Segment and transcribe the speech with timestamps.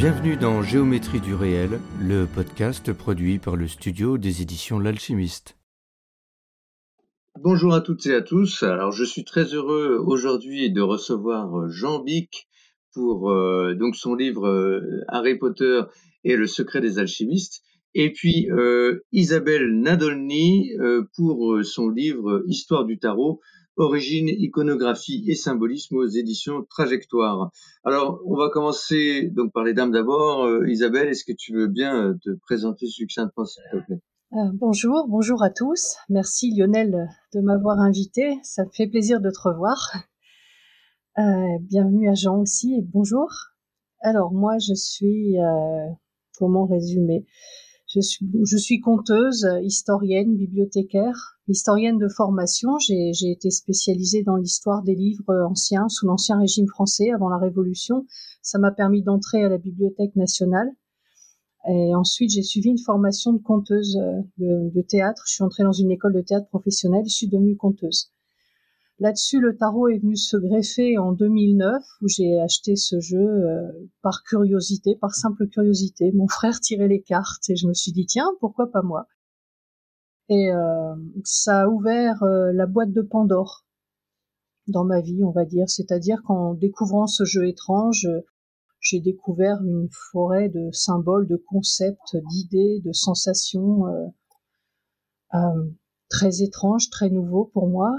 [0.00, 5.58] Bienvenue dans Géométrie du réel, le podcast produit par le studio des éditions L'Alchimiste.
[7.38, 8.62] Bonjour à toutes et à tous.
[8.62, 12.48] Alors, je suis très heureux aujourd'hui de recevoir Jean Bic
[12.94, 15.82] pour euh, donc son livre euh, Harry Potter
[16.24, 17.60] et le secret des alchimistes,
[17.92, 20.70] et puis euh, Isabelle Nadolny
[21.14, 23.42] pour son livre Histoire du tarot,
[23.80, 27.50] origine, iconographie et symbolisme aux éditions Trajectoire.
[27.84, 30.48] Alors, on va commencer donc par les dames d'abord.
[30.66, 34.00] Isabelle, est-ce que tu veux bien te présenter succinctement, s'il te plaît?
[34.54, 35.96] Bonjour, bonjour à tous.
[36.08, 38.38] Merci Lionel de m'avoir invité.
[38.44, 39.76] Ça me fait plaisir de te revoir.
[41.18, 43.28] Euh, bienvenue à Jean aussi et bonjour.
[44.00, 45.88] Alors moi je suis euh,
[46.38, 47.26] comment résumer?
[47.92, 52.78] Je suis, conteuse, historienne, bibliothécaire, historienne de formation.
[52.78, 58.06] J'ai été spécialisée dans l'histoire des livres anciens sous l'ancien régime français avant la Révolution.
[58.42, 60.70] Ça m'a permis d'entrer à la Bibliothèque nationale.
[61.68, 65.24] Et ensuite, j'ai suivi une formation de conteuse euh, de, de, théâtre.
[65.26, 67.04] Je suis entrée dans une école de théâtre professionnelle.
[67.04, 68.12] Je suis devenue conteuse.
[69.00, 73.88] Là-dessus, le tarot est venu se greffer en 2009, où j'ai acheté ce jeu euh,
[74.02, 76.12] par curiosité, par simple curiosité.
[76.12, 79.06] Mon frère tirait les cartes et je me suis dit tiens, pourquoi pas moi?
[80.28, 80.94] Et euh,
[81.24, 83.64] ça a ouvert euh, la boîte de Pandore
[84.66, 85.70] dans ma vie, on va dire.
[85.70, 88.06] C'est-à-dire qu'en découvrant ce jeu étrange,
[88.80, 93.84] j'ai découvert une forêt de symboles, de concepts, d'idées, de sensations
[96.10, 97.96] très étranges, très nouveaux pour moi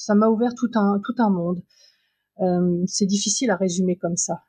[0.00, 1.62] ça m'a ouvert tout un, monde.
[2.40, 4.40] Euh, c'est difficile à résumer comme ça.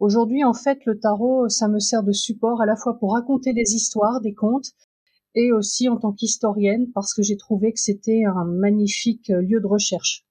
[0.00, 3.54] Aujourd'hui, en fait, le tarot, ça me sert de support à la fois pour raconter
[3.54, 4.72] des histoires, des contes,
[5.34, 9.66] et aussi en tant qu'historienne, parce que j'ai trouvé que c'était un magnifique lieu de
[9.66, 10.26] recherche.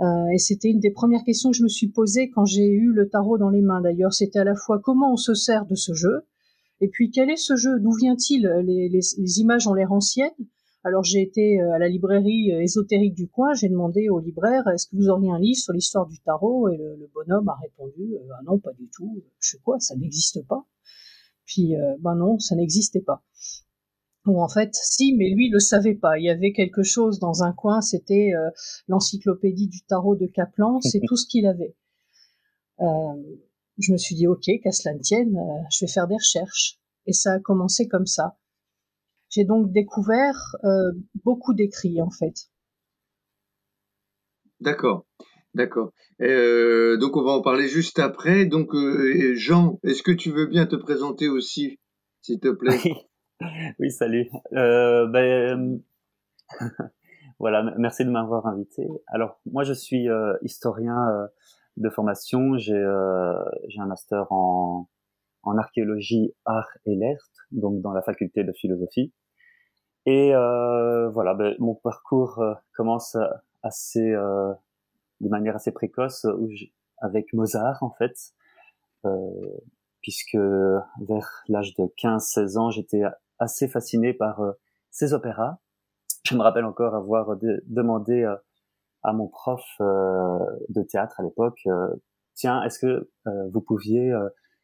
[0.00, 2.92] Euh, et c'était une des premières questions que je me suis posée quand j'ai eu
[2.92, 3.80] le tarot dans les mains.
[3.80, 6.26] D'ailleurs, c'était à la fois comment on se sert de ce jeu,
[6.80, 8.46] et puis quel est ce jeu, d'où vient-il?
[8.62, 10.30] Les, images ont l'air anciennes,
[10.84, 14.66] alors j'ai été euh, à la librairie euh, ésotérique du coin, j'ai demandé au libraire
[14.68, 16.68] est-ce que vous auriez un livre sur l'histoire du tarot?
[16.68, 19.96] Et le, bonhomme a répondu euh, ah non pas du tout, je sais quoi, ça
[19.96, 20.64] n'existe pas.
[21.46, 23.24] Puis ben non, ça n'existait pas.
[24.26, 26.18] Ou en fait, si, mais lui le savait pas.
[26.18, 28.32] Il y avait quelque chose dans un coin, c'était
[28.86, 31.74] l'encyclopédie du tarot de Kaplan, c'est tout ce qu'il avait.
[32.78, 35.38] je me suis dit ok, qu'à cela ne tienne,
[35.70, 36.78] je vais faire des recherches.
[37.06, 38.36] Et ça a commencé comme ça.
[39.30, 40.92] J'ai donc découvert euh,
[41.24, 42.34] beaucoup d'écrits en fait.
[44.60, 45.06] D'accord,
[45.54, 45.92] d'accord.
[46.20, 48.46] Euh, donc on va en parler juste après.
[48.46, 51.78] Donc euh, Jean, est-ce que tu veux bien te présenter aussi,
[52.22, 52.78] s'il te plaît?
[53.78, 54.28] Oui, salut.
[54.50, 55.80] Ben,
[57.38, 58.82] voilà, merci de m'avoir invité.
[59.06, 60.08] Alors moi je suis
[60.42, 60.96] historien
[61.76, 62.58] de formation.
[62.58, 62.84] J'ai
[63.68, 64.88] j'ai un master en
[65.48, 69.12] en archéologie, art et lettres, donc dans la faculté de philosophie.
[70.10, 73.14] Et euh, voilà, ben, mon parcours euh, commence
[73.62, 74.54] assez, euh,
[75.20, 76.48] de manière assez précoce, où
[76.96, 78.16] avec Mozart en fait,
[80.00, 83.02] puisque vers l'âge de 15-16 ans, j'étais
[83.38, 84.40] assez fasciné par
[84.90, 85.58] ses opéras.
[86.24, 87.36] Je me rappelle encore avoir
[87.66, 88.24] demandé
[89.02, 91.68] à mon prof de théâtre à l'époque,
[92.34, 94.08] tiens, est-ce que vous pouviez,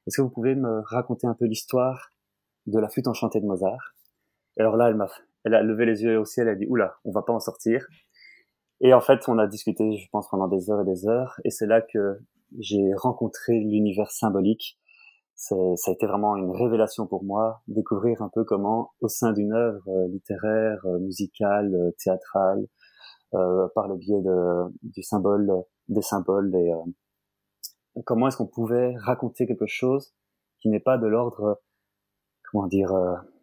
[0.06, 2.10] est-ce que vous pouvez me raconter un peu l'histoire
[2.66, 3.94] de la flûte enchantée de Mozart?
[4.56, 5.08] Et alors là, elle m'a,
[5.44, 7.40] elle a levé les yeux au ciel, elle a dit, oula, on va pas en
[7.40, 7.86] sortir.
[8.80, 11.40] Et en fait, on a discuté, je pense, pendant des heures et des heures.
[11.44, 12.18] Et c'est là que
[12.58, 14.78] j'ai rencontré l'univers symbolique.
[15.34, 19.52] ça a été vraiment une révélation pour moi, découvrir un peu comment, au sein d'une
[19.52, 22.66] œuvre euh, littéraire, euh, musicale, euh, théâtrale,
[23.74, 24.22] par le biais
[24.84, 25.50] du symbole,
[25.88, 26.70] des symboles, et
[28.04, 30.14] comment est-ce qu'on pouvait raconter quelque chose
[30.60, 31.60] qui n'est pas de l'ordre,
[32.52, 32.92] comment dire,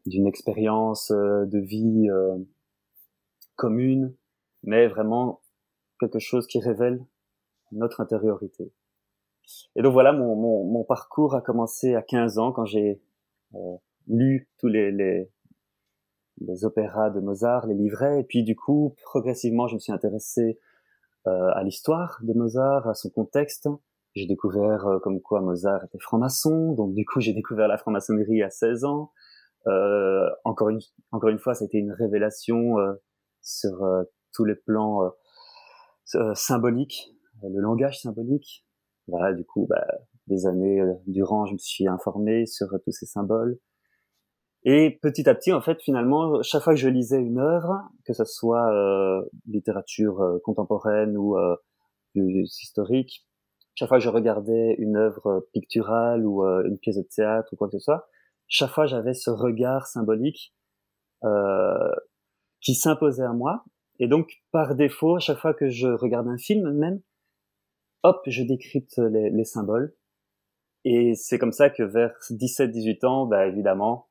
[0.05, 2.37] d'une expérience euh, de vie euh,
[3.55, 4.15] commune,
[4.63, 5.41] mais vraiment
[5.99, 7.05] quelque chose qui révèle
[7.71, 8.73] notre intériorité.
[9.75, 13.01] Et donc voilà, mon, mon, mon parcours a commencé à 15 ans quand j'ai
[13.55, 13.75] euh,
[14.07, 15.29] lu tous les, les,
[16.39, 20.59] les, opéras de Mozart, les livrets, et puis du coup, progressivement, je me suis intéressé
[21.27, 23.69] euh, à l'histoire de Mozart, à son contexte.
[24.13, 28.49] J'ai découvert comme quoi Mozart était franc-maçon, donc du coup j'ai découvert la franc-maçonnerie à
[28.49, 29.11] 16 ans.
[29.67, 30.79] Euh, encore une
[31.11, 32.93] encore une fois, ça a été une révélation euh,
[33.41, 34.03] sur euh,
[34.33, 35.11] tous les plans
[36.33, 37.13] symboliques,
[37.43, 38.65] le langage symbolique.
[39.07, 39.85] Voilà, du coup, bah,
[40.27, 43.57] des années durant, je me suis informé sur tous ces symboles.
[44.63, 48.13] Et petit à petit, en fait, finalement, chaque fois que je lisais une œuvre, que
[48.13, 51.37] ce soit euh, littérature contemporaine ou
[52.15, 53.25] historique,
[53.75, 57.67] chaque fois que je regardais une œuvre picturale ou une pièce de théâtre ou quoi
[57.67, 58.07] que ce soit,
[58.51, 60.53] chaque fois j'avais ce regard symbolique
[61.23, 61.95] euh,
[62.59, 63.63] qui s'imposait à moi.
[63.99, 67.01] Et donc, par défaut, chaque fois que je regarde un film même,
[68.03, 69.95] hop, je décrypte les, les symboles.
[70.83, 74.09] Et c'est comme ça que vers 17-18 ans, bah, évidemment,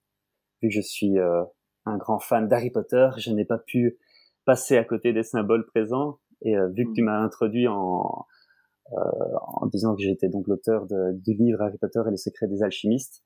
[0.62, 1.43] vu que je suis euh,
[1.84, 3.98] un grand fan d'Harry Potter, je n'ai pas pu
[4.46, 6.19] passer à côté des symboles présents.
[6.43, 7.06] Et euh, vu que tu mm.
[7.06, 8.25] m'as introduit en,
[8.93, 8.96] euh,
[9.43, 13.25] en disant que j'étais donc l'auteur du livre Harry Potter et les secrets des alchimistes,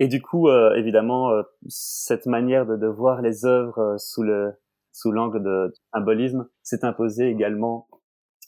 [0.00, 4.22] et du coup, euh, évidemment, euh, cette manière de, de, voir les œuvres euh, sous
[4.22, 4.54] le
[4.92, 7.86] sous l'angle de, symbolisme s'est imposée également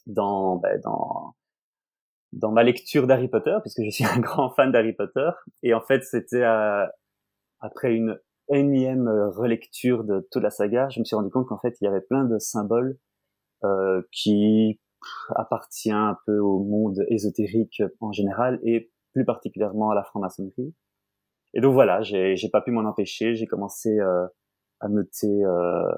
[0.06, 1.36] dans bah, dans
[2.32, 5.30] dans ma lecture d'Harry Potter, puisque je suis un grand fan d'Harry Potter.
[5.62, 6.44] Et en fait, c'était
[7.60, 11.76] après une énième relecture de toute la saga, je me suis rendu compte qu'en fait,
[11.80, 12.98] il y avait plein de symboles
[13.64, 14.80] euh, qui
[15.34, 20.74] appartient un peu au monde ésotérique en général et plus particulièrement à la franc-maçonnerie.
[21.54, 23.34] Et donc voilà, j'ai pas pu m'en empêcher.
[23.34, 24.26] J'ai commencé euh,
[24.80, 25.90] à noter euh,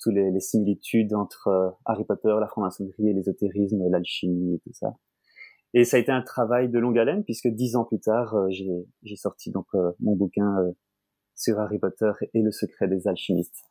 [0.00, 4.72] tous les, les, similitudes entre euh, Harry Potter, la franc-maçonnerie et l'ésotérisme, l'alchimie et tout
[4.72, 4.94] ça.
[5.74, 8.48] Et ça a été un travail de longue haleine puisque dix ans plus tard, euh,
[8.50, 9.66] j'ai sorti donc
[10.00, 10.54] mon bouquin
[11.34, 13.64] sur Harry Potter et le secret des alchimistes.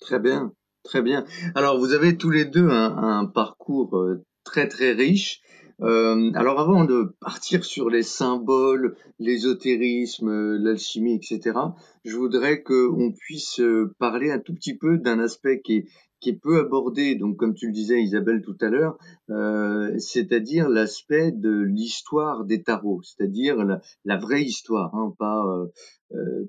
[0.00, 0.52] Très bien,
[0.84, 1.24] très bien.
[1.54, 3.98] Alors vous avez tous les deux un, un parcours
[4.44, 5.40] très très riche.
[5.82, 11.58] Euh, alors avant de partir sur les symboles, l'ésotérisme, l'alchimie, etc.,
[12.04, 15.86] je voudrais qu'on puisse euh, parler un tout petit peu d'un aspect qui est,
[16.22, 18.96] qui est peu abordé, donc comme tu le disais Isabelle tout à l'heure,
[19.30, 23.56] euh, c'est-à-dire l'aspect de l'histoire des tarots, c'est-à-dire
[24.04, 25.66] la, vraie histoire, hein, pas euh,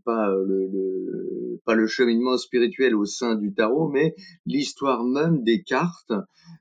[0.06, 4.16] pas le, le, pas le cheminement spirituel au sein du tarot, mais
[4.46, 6.14] l'histoire même des cartes.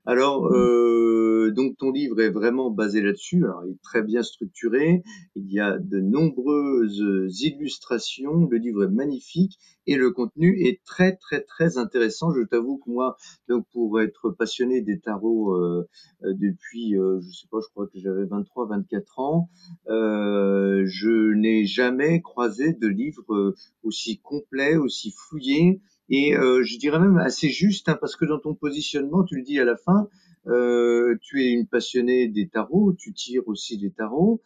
[0.05, 0.55] Alors mmh.
[0.55, 3.43] euh, donc ton livre est vraiment basé là-dessus.
[3.43, 5.03] Alors il est très bien structuré.
[5.35, 8.47] Il y a de nombreuses illustrations.
[8.49, 12.33] Le livre est magnifique et le contenu est très très très intéressant.
[12.33, 13.17] Je t'avoue que moi,
[13.49, 15.87] donc pour être passionné des tarots euh,
[16.23, 19.49] euh depuis, euh, je sais pas, je crois que j'avais 23, 24 ans,
[19.89, 26.99] euh, je n'ai jamais croisé de livre euh, aussi complet, aussi fouillé et je dirais
[26.99, 30.09] même assez juste, hein, parce que dans ton positionnement, tu le dis à la fin,
[30.45, 34.41] tu es une passionnée des tarots, tu tires aussi des tarots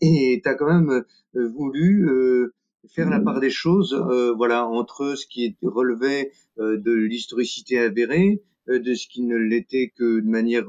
[0.00, 1.04] et tu as quand même
[1.34, 2.50] voulu
[2.86, 8.42] faire la part des choses, euh, voilà, entre ce qui relevé euh, de l'historicité avérée,
[8.68, 10.66] euh, de ce qui ne l'était que de manière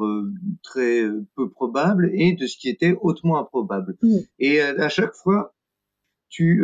[0.64, 1.04] très
[1.36, 3.98] peu probable, et de ce qui était hautement improbable.
[4.40, 5.54] Et à chaque fois,
[6.30, 6.64] tu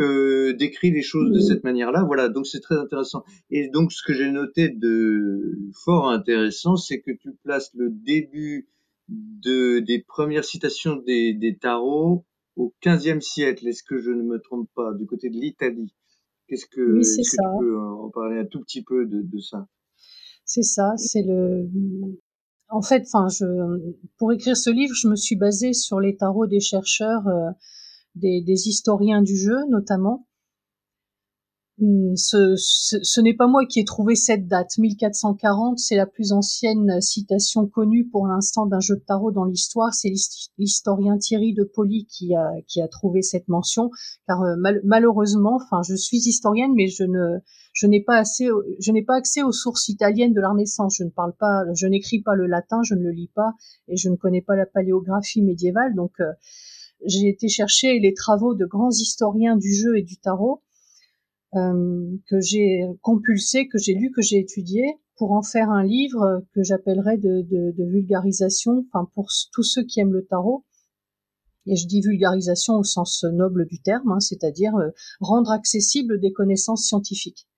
[0.58, 2.28] décris les choses de cette manière-là, voilà.
[2.28, 3.24] Donc c'est très intéressant.
[3.50, 8.68] Et donc ce que j'ai noté de fort intéressant, c'est que tu places le début
[9.08, 12.24] de, des premières citations des, des tarots
[12.56, 15.94] au XVe siècle, est-ce que je ne me trompe pas, du côté de l'Italie?
[16.48, 19.20] Qu'est-ce que, oui, est -ce que tu peux en parler un tout petit peu de,
[19.20, 19.68] de ça?
[20.44, 21.68] C'est ça, c'est le.
[22.68, 23.44] En fait, enfin, je,
[24.18, 27.50] pour écrire ce livre, je me suis basée sur les tarots des chercheurs, euh,
[28.16, 30.26] des, des, historiens du jeu notamment,
[31.78, 34.78] Hmm, ce, ce, n'est pas moi qui ai trouvé cette date.
[34.78, 39.92] 1440, c'est la plus ancienne citation connue pour l'instant d'un jeu de tarot dans l'histoire.
[39.92, 40.10] C'est
[40.56, 43.90] l'historien Thierry de Poli qui a, qui a trouvé cette mention.
[44.26, 47.40] Car euh, malheureusement, enfin, je suis historienne, mais je ne,
[47.74, 48.48] je n'ai pas assez,
[48.80, 50.96] je n'ai pas accès aux sources italiennes de la Renaissance.
[50.96, 53.52] Je ne parle pas, je n'écris pas le latin, je ne le lis pas,
[53.88, 55.94] et je ne connais pas la paléographie médiévale.
[55.94, 56.32] Donc, euh,
[57.06, 60.62] j'ai été chercher les travaux de grands historiens du jeu et du tarot
[61.54, 64.84] euh, que j'ai compulsé, que j'ai lu, que j'ai étudié,
[65.16, 69.84] pour en faire un livre que j'appellerais de, de, de, vulgarisation, enfin pour tous ceux
[69.84, 70.64] qui aiment le tarot.
[71.66, 76.32] Et je dis vulgarisation au sens noble du terme, hein, c'est-à-dire euh, rendre accessible des
[76.32, 77.48] connaissances scientifiques.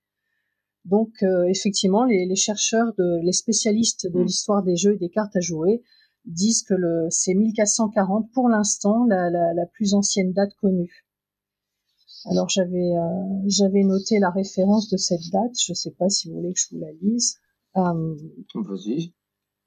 [0.85, 5.11] Donc euh, effectivement, les, les, chercheurs, de, les spécialistes de l'histoire des jeux et des
[5.11, 5.83] cartes à jouer
[6.29, 6.75] disent que
[7.11, 11.05] c'est 1440 pour l'instant la, la, la plus ancienne date connue.
[12.27, 15.53] Alors j'avais euh, j'avais noté la référence de cette date.
[15.61, 17.37] Je ne sais pas si vous voulez que je vous la lise.
[17.77, 18.15] Euh,
[18.55, 19.15] Vas-y.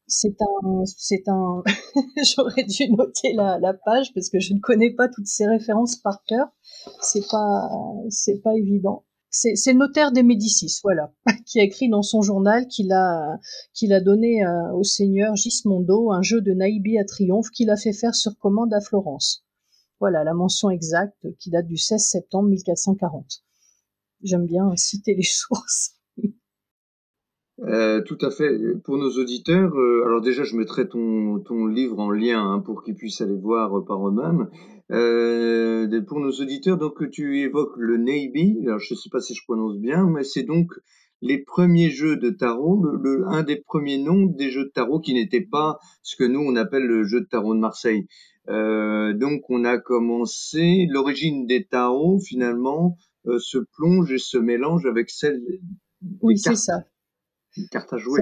[0.08, 1.64] C'est un c'est un.
[2.36, 5.96] J'aurais dû noter la, la page parce que je ne connais pas toutes ces références
[5.96, 6.48] par cœur.
[7.02, 7.70] C'est pas
[8.10, 9.06] c'est pas évident.
[9.32, 11.14] C'est le notaire des Médicis, voilà,
[11.46, 13.40] qui a écrit dans son journal qu'il a,
[13.74, 17.78] qu'il a donné euh, au seigneur Gismondo un jeu de Naïbi à triomphe qu'il a
[17.78, 19.46] fait faire sur commande à Florence.
[20.02, 23.44] Voilà la mention exacte qui date du 16 septembre 1440.
[24.22, 25.96] J'aime bien citer les sources.
[27.64, 28.58] Euh, tout à fait.
[28.84, 32.84] Pour nos auditeurs, euh, alors déjà, je mettrai ton, ton livre en lien hein, pour
[32.84, 34.50] qu'ils puissent aller voir par eux-mêmes.
[34.92, 38.60] Euh, pour nos auditeurs, donc tu évoques le Neibi.
[38.66, 40.72] Alors je ne sais pas si je prononce bien, mais c'est donc
[41.22, 45.14] les premiers jeux de tarot, le, un des premiers noms des jeux de tarot qui
[45.14, 48.08] n'étaient pas ce que nous on appelle le jeu de tarot de Marseille.
[48.50, 54.86] Euh, donc on a commencé l'origine des tarots finalement euh, se plonge et se mélange
[54.88, 55.42] avec celle.
[56.22, 56.84] Oui, c'est ça.
[57.58, 58.22] Les cartes à jouer.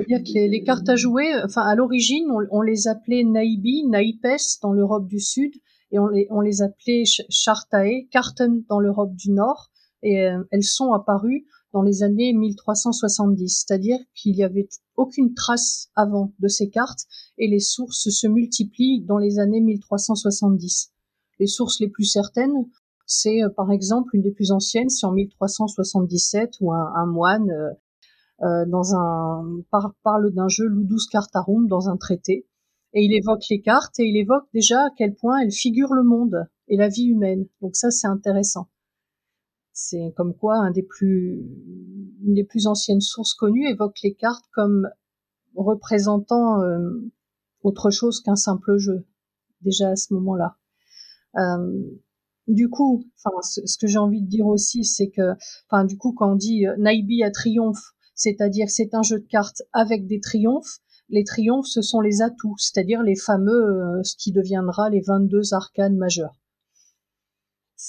[0.95, 5.53] Jouer, enfin à l'origine, on, les appelait Naibi, Naipes dans l'Europe du Sud,
[5.91, 9.71] et on les, appelait Chartae, Karten dans l'Europe du Nord,
[10.03, 15.89] et euh, elles sont apparues dans les années 1370, c'est-à-dire qu'il n'y avait aucune trace
[15.95, 17.05] avant de ces cartes,
[17.37, 20.91] et les sources se multiplient dans les années 1370.
[21.39, 22.65] Les sources les plus certaines,
[23.05, 27.71] c'est euh, par exemple une des plus anciennes, c'est en 1377 où un, moine euh,
[28.41, 29.61] euh, dans un
[30.03, 32.47] parle d'un jeu Ludus Cartarum dans un traité
[32.93, 36.03] et il évoque les cartes et il évoque déjà à quel point elles figurent le
[36.03, 37.45] monde et la vie humaine.
[37.61, 38.69] Donc ça c'est intéressant.
[39.73, 41.45] C'est comme quoi un des plus
[42.23, 44.89] une des plus anciennes sources connues évoque les cartes comme
[45.55, 47.11] représentant euh,
[47.61, 49.05] autre chose qu'un simple jeu
[49.61, 50.55] déjà à ce moment-là.
[51.37, 51.83] Euh,
[52.47, 55.33] du coup, enfin, ce, que j'ai envie de dire aussi, c'est que,
[55.69, 59.25] enfin, du coup, quand on dit euh, Naibi à triomphe, c'est-à-dire c'est un jeu de
[59.25, 60.79] cartes avec des triomphes.
[61.07, 65.53] Les triomphes, ce sont les atouts, c'est-à-dire les fameux, euh, ce qui deviendra les 22
[65.53, 66.35] arcanes majeurs.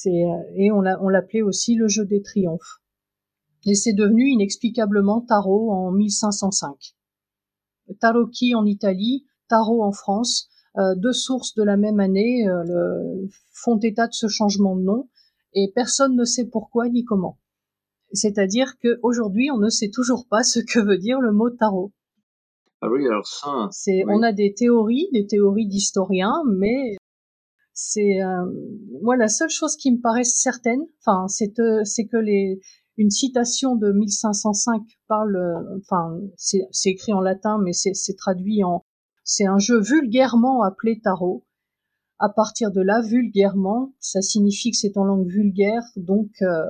[0.06, 0.10] Euh,
[0.54, 2.80] et on, l'appelait aussi le jeu des triomphes.
[3.66, 6.94] Et c'est devenu inexplicablement tarot en 1505.
[7.99, 12.46] Tarocchi en Italie, tarot en France, euh, deux sources de la même année
[13.52, 15.08] font état de ce changement de nom,
[15.54, 17.37] et personne ne sait pourquoi ni comment.
[18.12, 21.92] C'est-à-dire qu'aujourd'hui, on ne sait toujours pas ce que veut dire le mot tarot.
[22.82, 23.68] Ah oui, alors ça.
[24.08, 26.96] On a des théories, des théories d'historiens, mais
[27.74, 28.46] c'est euh,
[29.02, 32.60] moi la seule chose qui me paraît certaine, enfin, c'est euh, c'est que les
[33.00, 35.38] une citation de 1505 parle,
[35.80, 38.84] enfin, c'est, écrit en latin, mais c'est, c'est traduit en,
[39.24, 41.46] c'est un jeu vulgairement appelé tarot.
[42.18, 46.62] À partir de là, vulgairement, ça signifie que c'est en langue vulgaire, donc euh,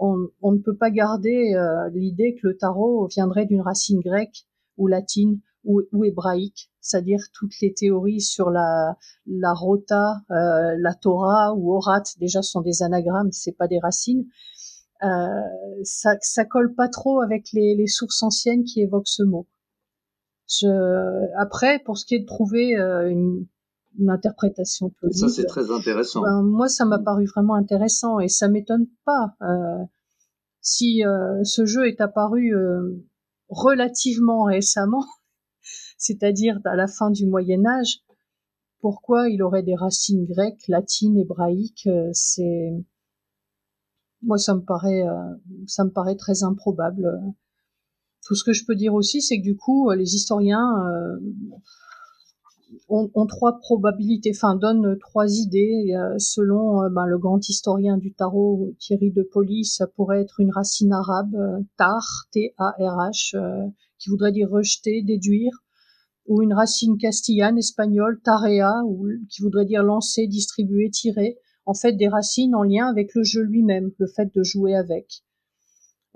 [0.00, 4.46] on, ne peut pas garder euh, l'idée que le tarot viendrait d'une racine grecque
[4.78, 8.96] ou latine ou, hébraïque, c'est-à-dire toutes les théories sur la,
[9.52, 14.24] rota, euh, la Torah ou Orat, déjà sont des anagrammes, c'est pas des racines.
[15.02, 15.06] Euh,
[15.84, 19.46] ça, ça colle pas trop avec les, sources anciennes qui évoquent ce mot.
[21.36, 23.46] après, pour ce qui est de trouver une,
[24.08, 25.28] interprétation plausible.
[25.28, 26.22] Ça, c'est très intéressant.
[26.22, 29.34] Ben, moi, ça m'a paru vraiment intéressant et ça m'étonne pas.
[29.42, 29.84] Euh,
[30.60, 33.04] si euh, ce jeu est apparu euh,
[33.48, 35.04] relativement récemment,
[35.98, 38.00] c'est-à-dire à la fin du Moyen Âge,
[38.80, 42.72] pourquoi il aurait des racines grecques, latines, hébraïques C'est
[44.22, 45.04] moi, ça me paraît,
[45.66, 47.20] ça me paraît très improbable.
[48.24, 50.72] Tout ce que je peux dire aussi, c'est que du coup, les historiens
[52.88, 55.94] ont, trois probabilités, enfin donnent trois idées.
[56.18, 60.50] selon euh, ben, le grand historien du tarot Thierry de Poly, ça pourrait être une
[60.50, 63.66] racine arabe, euh, tar, T-A-R-H, euh,
[63.98, 65.52] qui voudrait dire rejeter, déduire,
[66.26, 68.82] ou une racine castillane, espagnole, tarea,
[69.28, 71.38] qui voudrait dire lancer, distribuer, tirer.
[71.66, 75.22] En fait, des racines en lien avec le jeu lui-même, le fait de jouer avec.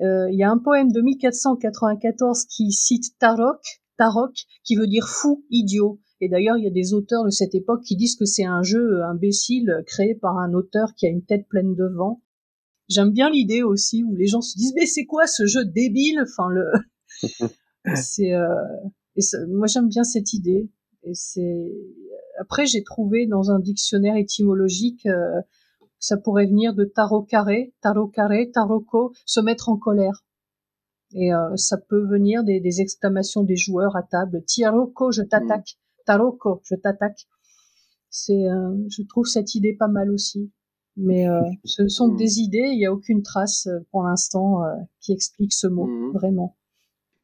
[0.01, 3.61] Il y a un poème de 1494 qui cite Tarok,
[3.97, 4.35] Tarok,
[4.65, 6.01] qui veut dire fou, idiot.
[6.25, 8.63] Et d'ailleurs, il y a des auteurs de cette époque qui disent que c'est un
[8.63, 12.23] jeu imbécile créé par un auteur qui a une tête pleine de vent.
[12.89, 16.23] J'aime bien l'idée aussi où les gens se disent mais c'est quoi ce jeu débile?
[16.23, 16.65] Enfin le
[17.95, 18.47] c'est euh...
[19.49, 20.71] moi j'aime bien cette idée
[21.03, 21.71] et c'est
[22.41, 25.43] après j'ai trouvé dans un dictionnaire étymologique euh,
[25.99, 30.25] ça pourrait venir de tarot carré, tarot carré, taroko, se mettre en colère.
[31.15, 34.43] Et euh, ça peut venir des, des, exclamations des joueurs à table.
[34.45, 35.79] Tiaroko, je t'attaque.
[36.05, 37.27] Taroko, je t'attaque.
[38.11, 40.51] C'est, euh, je trouve cette idée pas mal aussi.
[40.97, 44.05] Mais euh, ce ne sont que des idées, il n'y a aucune trace euh, pour
[44.05, 44.61] l'instant
[45.01, 46.13] qui explique ce mot, mhm.
[46.13, 46.57] vraiment.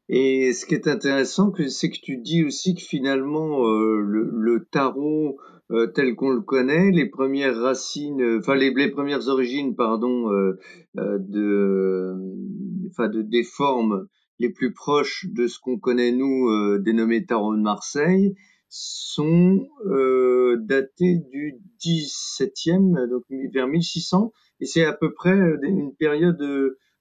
[0.08, 5.38] Et ce qui est intéressant, c'est que tu dis aussi que finalement le, tarot
[5.72, 10.28] euh, tel qu'on le connaît, les premières racines, euh, enfin les, les, premières origines, pardon,
[10.32, 10.58] euh,
[10.96, 12.12] de,
[12.90, 14.08] enfin de des formes
[14.40, 18.34] les plus proches de ce qu'on connaît nous, dénommé tarot de Marseille,
[18.70, 19.68] sont
[20.60, 26.42] datées du 17e, donc vers 1600, et c'est à peu près une période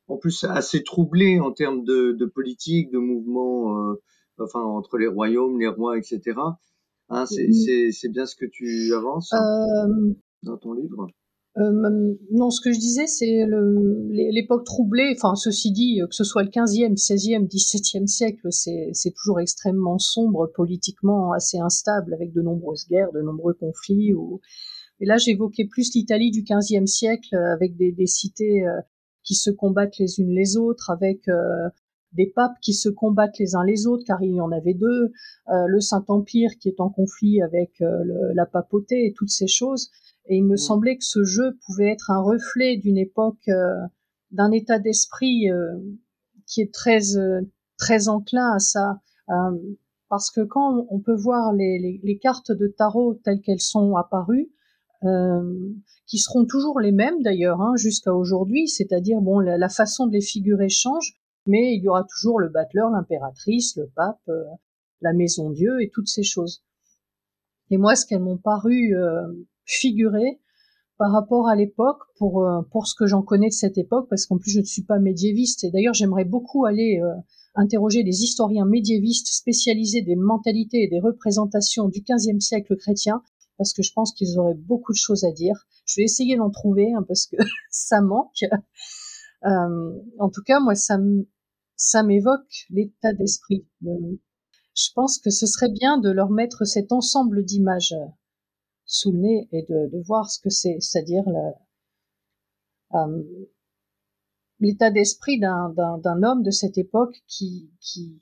[0.07, 3.95] en plus assez troublée en termes de, de politique, de mouvements,
[4.39, 6.21] enfin entre les royaumes, les rois, etc.
[7.09, 7.91] Hein, mm.
[7.91, 11.07] c'est bien ce que tu avances euh, dans ton livre?
[11.59, 13.45] Euh, non, ce que je disais, c'est
[14.09, 15.13] l'époque troublée.
[15.15, 20.51] Enfin, ceci dit, que ce soit le 15e, 16e, 17e siècle, c'est toujours extrêmement sombre,
[20.55, 24.13] politiquement assez instable, avec de nombreuses guerres, de nombreux conflits.
[25.01, 28.81] Et là, j'évoquais plus l'Italie du 15e siècle, avec des, cités euh,
[29.23, 31.69] qui se combattent les unes les autres, avec euh,
[32.13, 35.11] des papes qui se combattent les uns les autres, car il y en avait deux,
[35.49, 39.89] euh, le Saint-Empire qui est en conflit avec euh, la papauté et toutes ces choses.
[40.29, 40.57] Et il me mm.
[40.57, 43.75] semblait que ce jeu pouvait être un reflet d'une époque, euh,
[44.31, 45.47] d'un état d'esprit
[46.45, 46.99] qui est très
[47.77, 48.99] très enclin à ça.
[50.07, 54.51] parce que quand on peut voir les, les, cartes de tarot telles qu'elles sont apparues,
[56.05, 60.13] qui seront toujours les mêmes d'ailleurs hein, jusqu'à aujourd'hui, c'est-à-dire bon la, la, façon de
[60.13, 64.43] les figurer change, mais il y aura toujours le battleur, l'impératrice, le pape, euh,
[65.01, 66.63] la maison Dieu et toutes ces choses.
[67.71, 68.95] Et moi, ce qu'elles m'ont paru
[69.69, 70.39] euh, figurer
[70.97, 74.25] par rapport à l'époque, pour, euh, pour ce que j'en connais de cette époque, parce
[74.25, 77.01] qu'en plus je ne suis pas médiéviste, et d'ailleurs j'aimerais beaucoup aller
[77.55, 83.21] interroger des historiens médiévistes spécialisés des mentalités et des représentations du XVe siècle chrétien,
[83.57, 85.55] parce que je pense qu'ils auraient beaucoup de choses à dire.
[85.85, 87.37] Je vais essayer d'en trouver, hein, parce que
[87.71, 88.43] ça manque.
[89.43, 90.97] en tout cas, moi, ça
[91.79, 93.65] ça m'évoque l'état d'esprit.
[93.81, 98.05] Je pense que ce serait bien de leur mettre cet ensemble d'images euh,
[98.89, 101.23] sous le nez et de, de voir ce que c'est, c'est-à-dire
[102.95, 103.23] euh,
[104.59, 105.73] l'état d'esprit d'un,
[106.23, 108.19] homme de cette époque qui, qui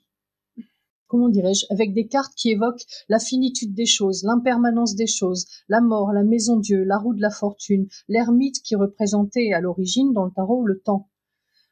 [1.06, 5.80] comment dirais-je, avec des cartes qui évoquent la finitude des choses, l'impermanence des choses, la
[5.80, 10.26] mort, la maison Dieu, la roue de la fortune, l'ermite qui représentait à l'origine dans
[10.26, 11.08] le tarot le temps.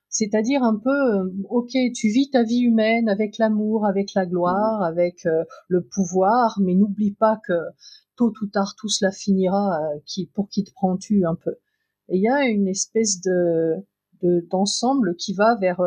[0.09, 4.83] C'est-à-dire un peu, euh, ok, tu vis ta vie humaine avec l'amour, avec la gloire,
[4.83, 7.53] avec euh, le pouvoir, mais n'oublie pas que
[8.17, 9.79] tôt ou tard tout cela finira.
[9.81, 11.53] Euh, qui, pour qui te prends-tu un peu
[12.09, 13.75] Et il y a une espèce de
[14.51, 15.81] d'ensemble qui va vers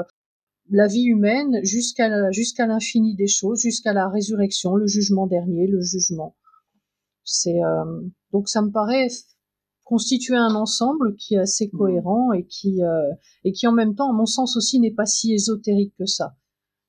[0.69, 5.81] la vie humaine jusqu'à jusqu'à l'infini des choses, jusqu'à la résurrection, le jugement dernier, le
[5.81, 6.35] jugement.
[7.23, 7.59] C'est
[8.31, 9.09] donc ça me paraît
[9.89, 11.77] constituer un ensemble qui est assez mmh.
[11.77, 13.11] cohérent et qui euh,
[13.43, 16.35] et qui en même temps, à mon sens aussi, n'est pas si ésotérique que ça.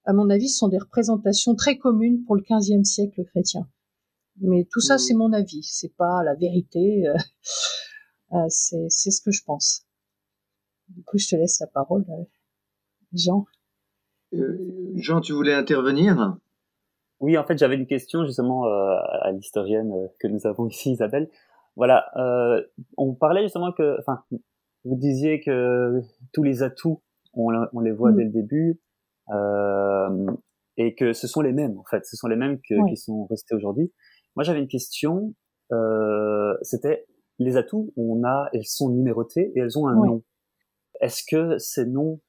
[0.04, 3.66] À mon avis, ce sont des représentations très communes pour le XVe siècle chrétien.
[4.40, 4.98] Mais tout ça, mmh.
[4.98, 7.06] c'est mon avis, c'est pas la vérité.
[7.06, 7.14] Euh,
[8.32, 9.86] euh, c'est c'est ce que je pense.
[10.88, 12.04] Du coup, je te laisse la parole,
[13.12, 13.44] Jean.
[14.94, 16.36] Jean, tu voulais intervenir?
[17.20, 21.30] Oui, en fait, j'avais une question justement à l'historienne que nous avons ici, Isabelle
[21.76, 22.62] voilà, euh,
[22.96, 24.22] on parlait justement que, enfin,
[24.84, 26.00] vous disiez que
[26.32, 27.02] tous les atouts,
[27.34, 28.16] on, on les voit mm.
[28.16, 28.80] dès le début,
[29.30, 30.26] euh,
[30.76, 33.24] et que ce sont les mêmes en fait, ce sont les mêmes que, qui sont
[33.26, 33.92] restés aujourd'hui.
[34.40, 35.34] Moi, j'avais une question.
[35.70, 37.04] Euh, C'était
[37.38, 40.24] les atouts, on a, elles sont numérotées et elles ont un nom.
[41.02, 42.22] Est-ce que ces noms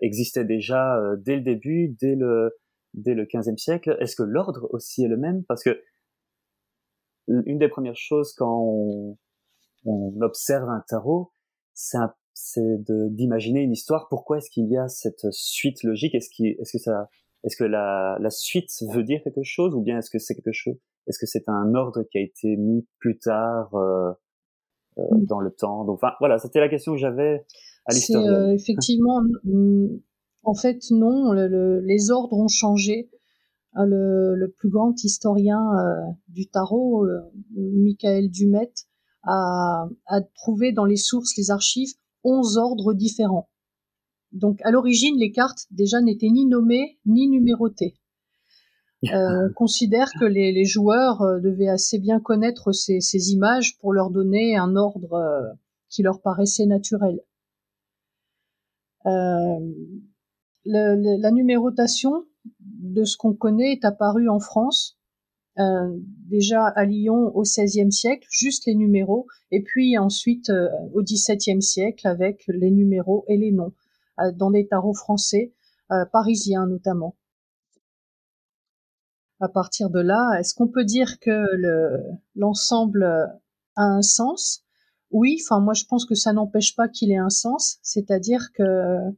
[0.00, 2.56] existaient déjà euh, dès le début, dès le
[2.92, 3.96] dès le 15e siècle?
[3.98, 5.42] Est-ce que l'ordre aussi est le même?
[5.46, 5.82] Parce que
[7.26, 9.18] une des premières choses quand on,
[9.86, 11.32] on observe un tarot,
[11.72, 11.98] c'est
[13.10, 14.06] d'imaginer une histoire.
[14.08, 16.14] Pourquoi est-ce qu'il y a cette suite logique?
[16.14, 17.08] Est-ce est -ce que ça,
[17.42, 20.52] est-ce que la, la suite veut dire quelque chose ou bien est-ce que c'est quelque
[20.52, 20.78] chose?
[21.06, 24.12] Est-ce que c'est un ordre qui a été mis plus tard euh,
[24.98, 25.26] euh, mm.
[25.26, 25.84] dans le temps?
[25.84, 27.44] Donc, enfin, voilà, c'était la question que j'avais
[27.86, 28.24] à l'histoire.
[28.24, 29.22] Euh, effectivement,
[30.42, 31.32] en fait, non.
[31.32, 33.10] les ordres ont changé.
[33.76, 37.20] Hein, le, plus grand historien euh, du tarot, euh,
[37.56, 38.72] Michael Dumet,
[39.24, 39.88] a,
[40.34, 43.48] trouvé dans les sources, les archives, onze ordres différents.
[44.32, 47.94] Donc à l'origine, les cartes déjà n'étaient ni nommées ni numérotées.
[49.12, 54.56] Euh, on considère que les, joueurs devaient assez bien connaître ces, images pour leur donner
[54.56, 55.56] un ordre
[55.88, 57.20] qui leur paraissait naturel.
[59.04, 59.60] la
[61.30, 64.98] numérotation, de ce qu'on connaît, est apparu en France,
[65.60, 65.96] euh,
[66.28, 71.62] déjà à Lyon au XVIe siècle, juste les numéros, et puis ensuite euh, au XVIIe
[71.62, 73.72] siècle avec les numéros et les noms,
[74.18, 75.52] euh, dans des tarots français,
[76.12, 77.14] parisiens notamment.
[79.40, 81.44] À partir de là, est-ce qu'on peut dire que
[82.34, 83.04] l'ensemble
[83.76, 84.64] a un sens?
[85.10, 89.12] Oui, enfin moi je pense que ça n'empêche pas qu'il ait un sens, c'est-à-dire que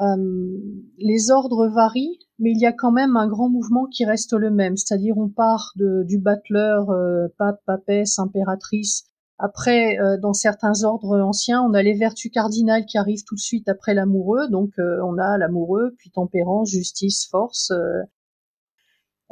[0.00, 0.58] euh,
[0.98, 4.50] les ordres varient, mais il y a quand même un grand mouvement qui reste le
[4.50, 9.04] même, c'est-à-dire on part du battleur, euh, pape, papesse, impératrice.
[9.38, 13.40] Après, euh, dans certains ordres anciens, on a les vertus cardinales qui arrivent tout de
[13.40, 17.72] suite après l'amoureux, donc on a l'amoureux, puis tempérance, justice, force,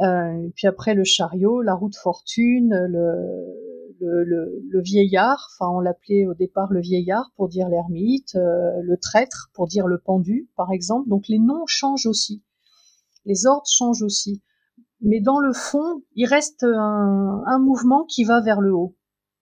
[0.00, 6.34] euh, puis après le chariot, la roue de fortune, le, vieillard, enfin on l'appelait au
[6.34, 11.08] départ le vieillard pour dire l'ermite, euh, le traître pour dire le pendu, par exemple.
[11.08, 12.42] Donc les noms changent aussi,
[13.24, 14.42] les ordres changent aussi,
[15.00, 18.96] mais dans le fond, il reste un mouvement qui va vers le haut.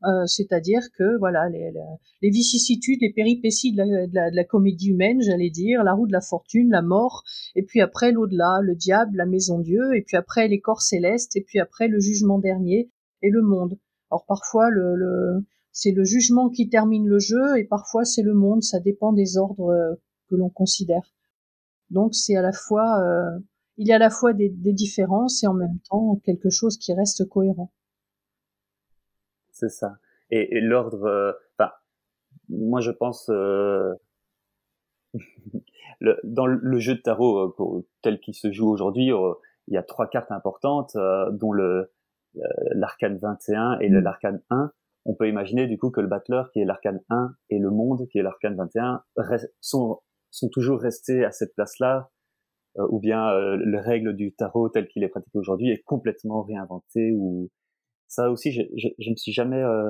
[0.04, 5.50] Euh, c'est-à-dire que voilà les, vicissitudes, les péripéties de la, de, la, comédie humaine, j'allais
[5.50, 7.22] dire, la roue de la fortune, la mort,
[7.54, 11.36] et puis après l'au-delà, le diable, la maison Dieu, et puis après les corps célestes,
[11.36, 13.78] et puis après le jugement dernier et le monde.
[14.10, 18.34] Alors parfois le, le c'est le jugement qui termine le jeu, et parfois c'est le
[18.34, 19.94] monde, ça dépend des ordres euh,
[20.30, 21.14] que l'on considère.
[21.90, 23.38] Donc c'est à la fois euh,
[23.76, 26.78] il y a à la fois des, des différences et en même temps quelque chose
[26.78, 27.70] qui reste cohérent
[29.60, 29.98] c'est ça.
[30.30, 31.72] Et, l'ordre, euh, enfin,
[32.48, 33.92] moi je pense euh,
[36.00, 39.10] le, dans le jeu de tarot euh, tel qu'il se joue aujourd'hui,
[39.66, 40.96] il y a trois cartes importantes,
[41.32, 41.92] dont le
[42.74, 44.04] l'arcane 21 et le mm.
[44.04, 44.72] l'arcane 1.
[45.06, 48.06] On peut imaginer du coup que le battleur qui est l'arcane 1 et le monde
[48.08, 49.02] qui est l'arcane 21
[49.60, 52.08] sont sont toujours restés à cette place-là,
[52.76, 57.50] ou bien les règles du tarot tel qu'il est pratiqué aujourd'hui est complètement réinventé ou
[58.10, 58.62] ça aussi, je,
[58.98, 59.88] je me suis jamais euh,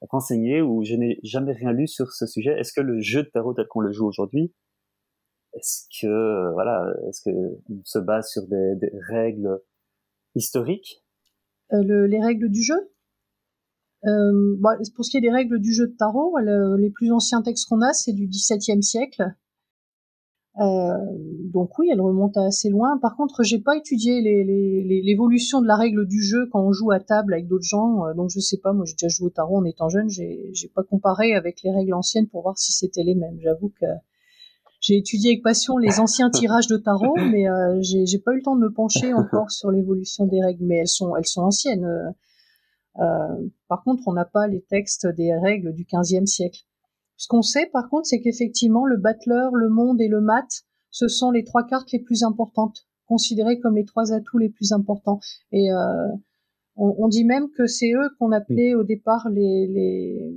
[0.00, 2.58] renseigné ou je n'ai jamais rien lu sur ce sujet.
[2.58, 4.54] Est-ce que le jeu de tarot tel qu'on le joue aujourd'hui,
[5.52, 7.36] est-ce que voilà, est-ce que
[7.70, 9.60] on se base sur des, règles
[10.34, 11.04] historiques?
[11.74, 12.90] Euh, le, Les règles du jeu?
[14.06, 16.34] Euh, bah, Pour ce qui est des règles du jeu de tarot,
[16.78, 19.22] les plus anciens textes qu'on a, c'est du XVIIe siècle.
[20.60, 20.96] Euh,
[21.52, 22.98] donc oui, elle remonte assez loin.
[22.98, 24.20] Par contre, j'ai pas étudié
[25.02, 28.06] l'évolution de la règle du jeu quand on joue à table avec d'autres gens.
[28.06, 28.72] Euh, donc je sais pas.
[28.72, 30.08] Moi, j'ai déjà joué au tarot en étant jeune.
[30.08, 33.38] J'ai pas comparé avec les règles anciennes pour voir si c'était les mêmes.
[33.40, 33.86] J'avoue que
[34.80, 38.42] j'ai étudié avec passion les anciens tirages de tarot, mais euh, j'ai pas eu le
[38.42, 40.64] temps de me pencher encore sur l'évolution des règles.
[40.64, 42.14] Mais elles sont elles sont anciennes.
[43.00, 46.60] Euh, par contre, on n'a pas les textes des règles du 15e siècle.
[47.16, 51.08] Ce qu'on sait par contre, c'est qu'effectivement, le battleur, le monde et le mat, ce
[51.08, 55.20] sont les trois cartes les plus importantes, considérées comme les trois atouts les plus importants.
[55.52, 56.08] Et euh,
[56.76, 60.34] on, dit même que c'est eux qu'on appelait au départ les, les,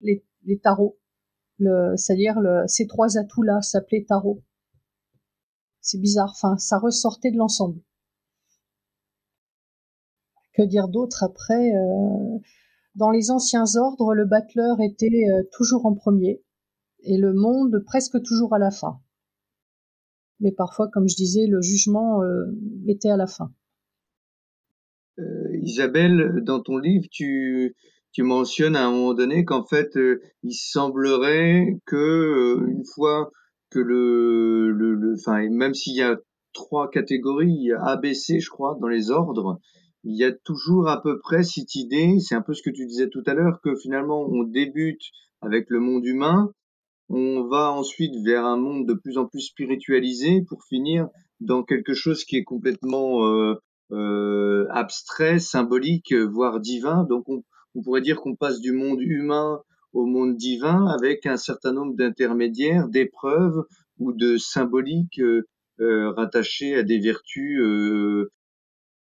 [0.00, 0.98] les, les tarots.
[1.58, 4.42] C'est-à-dire ces trois atouts-là s'appelaient tarots.
[5.80, 7.80] C'est bizarre, enfin, ça ressortait de l'ensemble.
[10.52, 12.38] Que dire d'autre après euh,
[12.96, 16.42] dans les anciens ordres, le battleur était euh, toujours en premier
[17.00, 18.98] et le monde presque toujours à la fin.
[20.40, 22.46] Mais parfois, comme je disais, le jugement euh,
[22.88, 23.52] était à la fin.
[25.18, 27.74] Euh, Isabelle, dans ton livre, tu,
[28.12, 29.96] tu mentionnes à un moment donné qu'en fait,
[30.42, 33.30] il semblerait que une fois
[33.70, 36.18] que le, le, le enfin, même s'il y a
[36.52, 39.60] trois catégories, A, B, C, je crois, dans les ordres,
[40.04, 42.86] il y a toujours à peu près cette idée, c'est un peu ce que tu
[42.86, 45.02] disais tout à l'heure, que finalement on débute
[45.40, 46.50] avec le monde humain,
[47.08, 51.08] on va ensuite vers un monde de plus en plus spiritualisé pour finir
[51.40, 53.54] dans quelque chose qui est complètement euh,
[53.92, 57.04] euh, abstrait, symbolique, voire divin.
[57.04, 57.42] Donc on,
[57.82, 59.60] pourrait dire qu'on passe du monde humain
[59.92, 63.64] au monde divin avec un certain nombre d'intermédiaires, d'épreuves
[63.98, 65.46] ou de symboliques euh,
[65.80, 68.30] euh rattachées à des vertus euh,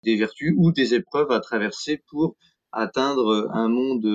[0.04, 2.36] des vertus ou des épreuves à traverser pour
[2.72, 4.06] atteindre un monde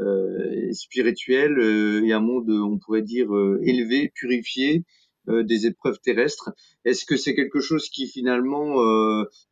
[0.00, 4.84] euh, spirituel euh, et un monde, on pourrait dire, euh, élevé, purifié
[5.26, 6.50] des épreuves terrestres.
[6.84, 8.74] Est-ce que c'est quelque chose qui finalement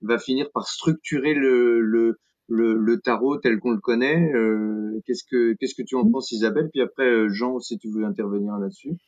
[0.02, 4.30] va finir par structurer le, le, le, le tarot tel qu'on le connaît?
[5.06, 6.68] Qu'est-ce que qu'est-ce que tu en penses, Isabelle?
[6.70, 8.98] Puis après, Jean, si tu veux intervenir là-dessus.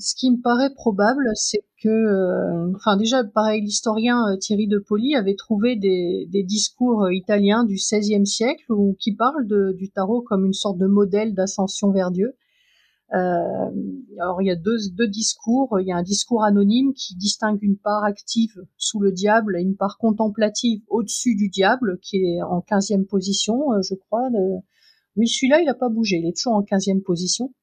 [0.00, 4.78] Ce qui me paraît probable, c'est que, euh, enfin déjà, pareil, l'historien euh, Thierry de
[4.78, 10.22] Poli avait trouvé des, discours euh, italiens du XVIe siècle où, qui parlent du tarot
[10.22, 12.34] comme une sorte de modèle d'ascension vers Dieu.
[13.14, 13.70] Euh,
[14.20, 15.78] alors il y a deux, deux discours.
[15.78, 19.62] Il y a un discours anonyme qui distingue une part active sous le diable et
[19.62, 24.28] une part contemplative au-dessus du diable, qui est en quinzième position, je crois.
[25.14, 26.16] Oui, celui-là, il n'a pas bougé.
[26.16, 27.54] Il est toujours en quinzième position.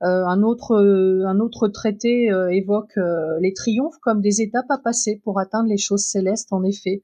[0.00, 2.96] Un autre un autre traité évoque
[3.40, 7.02] les triomphes comme des étapes à passer pour atteindre les choses célestes en effet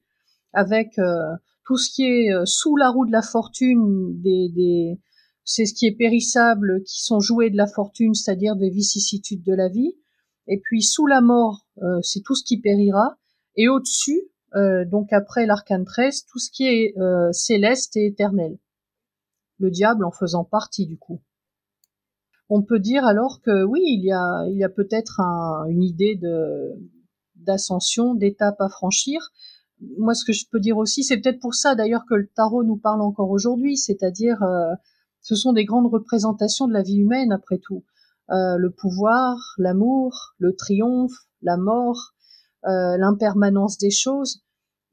[0.53, 0.95] avec
[1.65, 4.99] tout ce qui est sous la roue de la fortune des, des
[5.43, 9.53] c'est ce qui est périssable qui sont joués de la fortune c'est-à-dire des vicissitudes de
[9.53, 9.95] la vie.
[10.47, 11.67] Et puis sous la mort
[12.01, 13.17] c'est tout ce qui périra.
[13.57, 14.21] Et au-dessus
[14.53, 16.95] donc après l'arcane 13 tout ce qui est
[17.33, 18.57] céleste et éternel.
[19.59, 21.21] Le diable en faisant partie du coup.
[22.49, 25.19] On peut dire alors que oui, il y a, il y a peut-être
[25.69, 26.73] une idée de
[27.35, 29.29] d'ascension, d'étape à franchir.
[29.97, 32.63] Moi, ce que je peux dire aussi, c'est peut-être pour ça d'ailleurs que le tarot
[32.63, 34.73] nous parle encore aujourd'hui, c'est-à-dire euh,
[35.21, 37.83] ce sont des grandes représentations de la vie humaine après tout.
[38.31, 42.13] Euh, le pouvoir, l'amour, le triomphe, la mort,
[42.65, 44.41] euh, l'impermanence des choses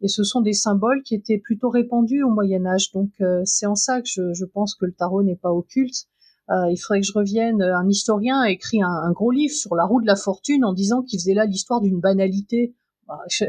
[0.03, 2.91] et ce sont des symboles qui étaient plutôt répandus au Moyen Âge.
[2.93, 6.09] Donc euh, c'est en ça que je, je, pense que le tarot n'est pas occulte.
[6.51, 7.63] Euh, il faudrait que je revienne.
[7.63, 10.73] Un historien a écrit un, un, gros livre sur la roue de la fortune en
[10.73, 12.75] disant qu'il faisait là l'histoire d'une banalité.
[13.07, 13.45] Bah, je,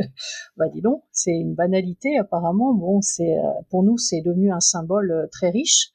[0.58, 2.74] bah dis donc, c'est une banalité apparemment.
[2.74, 5.92] Bon, c'est euh, pour nous c'est devenu un symbole euh, très riche,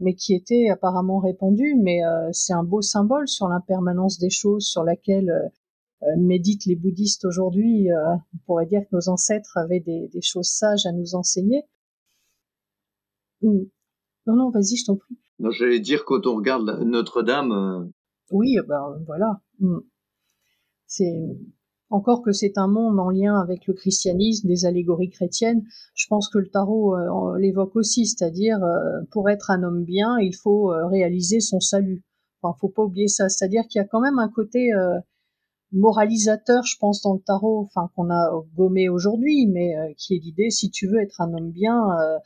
[0.00, 1.76] mais qui était apparemment répandu.
[1.80, 5.52] Mais euh, c'est un beau symbole sur l'impermanence des choses, sur laquelle
[6.04, 10.20] euh, méditent les bouddhistes aujourd'hui, euh, on pourrait dire que nos ancêtres avaient des, des
[10.20, 11.62] choses sages à nous enseigner.
[13.40, 13.66] Hmm.
[14.26, 15.16] Non, non, vas-y, je t'en prie.
[15.38, 17.52] Non, j'allais dire quand on regarde Notre-Dame.
[17.52, 17.84] Euh...
[18.30, 19.40] Oui, ben voilà.
[19.58, 19.80] Hmm.
[20.86, 21.12] C'est
[21.90, 25.62] encore que c'est un monde en lien avec le christianisme, des allégories chrétiennes.
[25.94, 30.18] Je pense que le tarot euh, l'évoque aussi, c'est-à-dire euh, pour être un homme bien,
[30.18, 32.02] il faut réaliser son salut.
[32.40, 33.28] Enfin, faut pas oublier ça.
[33.28, 34.70] C'est-à-dire qu'il y a quand même un côté
[35.72, 40.18] moralisateur, je pense, dans le tarot, enfin qu'on a gommé aujourd'hui, mais euh, qui est
[40.18, 42.18] l'idée, si tu veux être un homme bien, euh,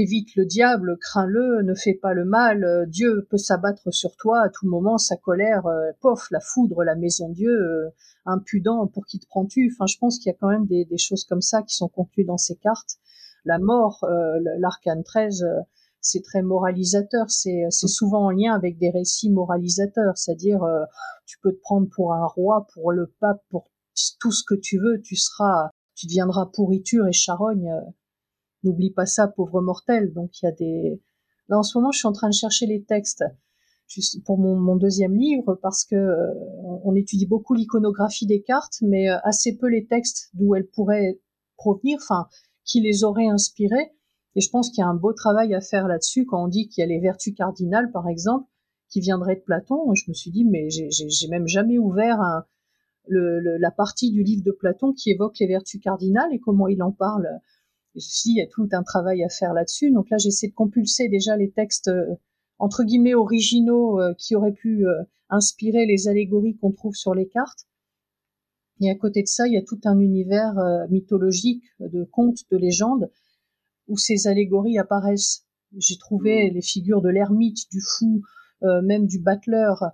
[0.00, 4.42] évite le diable, crains-le, ne fais pas le mal, euh, Dieu peut s'abattre sur toi
[4.42, 5.64] à tout moment, sa colère,
[6.00, 7.90] pof, la foudre, la maison Dieu,
[8.26, 9.72] impudent, pour qui te prends-tu?
[9.72, 11.88] Enfin, je pense qu'il y a quand même des, des, choses comme ça qui sont
[11.88, 12.96] contenues dans ces cartes.
[13.44, 14.04] La mort,
[14.58, 15.44] l'arcane 13
[16.04, 17.30] c'est très moralisateur.
[17.30, 20.84] C'est souvent en lien avec des récits moralisateurs, c'est-à-dire euh,
[21.26, 23.70] tu peux te prendre pour un roi, pour le pape, pour
[24.20, 27.70] tout ce que tu veux, tu seras, tu deviendras pourriture et charogne.
[28.64, 30.12] N'oublie pas ça, pauvre mortel.
[30.12, 31.02] Donc il y a des.
[31.48, 33.22] Là en ce moment, je suis en train de chercher les textes
[34.24, 36.32] pour mon, deuxième livre parce que euh,
[36.84, 41.20] on étudie beaucoup l'iconographie des cartes, mais euh, assez peu les textes d'où elles pourraient
[41.56, 42.26] provenir, enfin
[42.64, 43.92] qui les auraient inspirées.
[44.36, 46.68] Et je pense qu'il y a un beau travail à faire là-dessus quand on dit
[46.68, 48.48] qu'il y a les vertus cardinales, par exemple,
[48.88, 49.94] qui viendraient de Platon.
[49.94, 52.18] Je me suis dit, mais j'ai même jamais ouvert
[53.06, 56.90] la partie du livre de Platon qui évoque les vertus cardinales et comment il en
[56.90, 57.28] parle.
[57.94, 59.90] Et il y a tout un travail à faire là-dessus.
[59.90, 62.14] Donc là, j'essaie de compulser déjà les textes euh,
[62.58, 67.28] entre guillemets originaux euh, qui auraient pu euh, inspirer les allégories qu'on trouve sur les
[67.28, 67.66] cartes.
[68.80, 70.54] Et à côté de ça, il y a tout un univers
[70.90, 73.08] mythologique de contes, de légendes
[73.86, 75.46] où ces allégories apparaissent.
[75.76, 76.54] J'ai trouvé mmh.
[76.54, 78.22] les figures de l'ermite, du fou,
[78.62, 79.84] euh, même du battleur,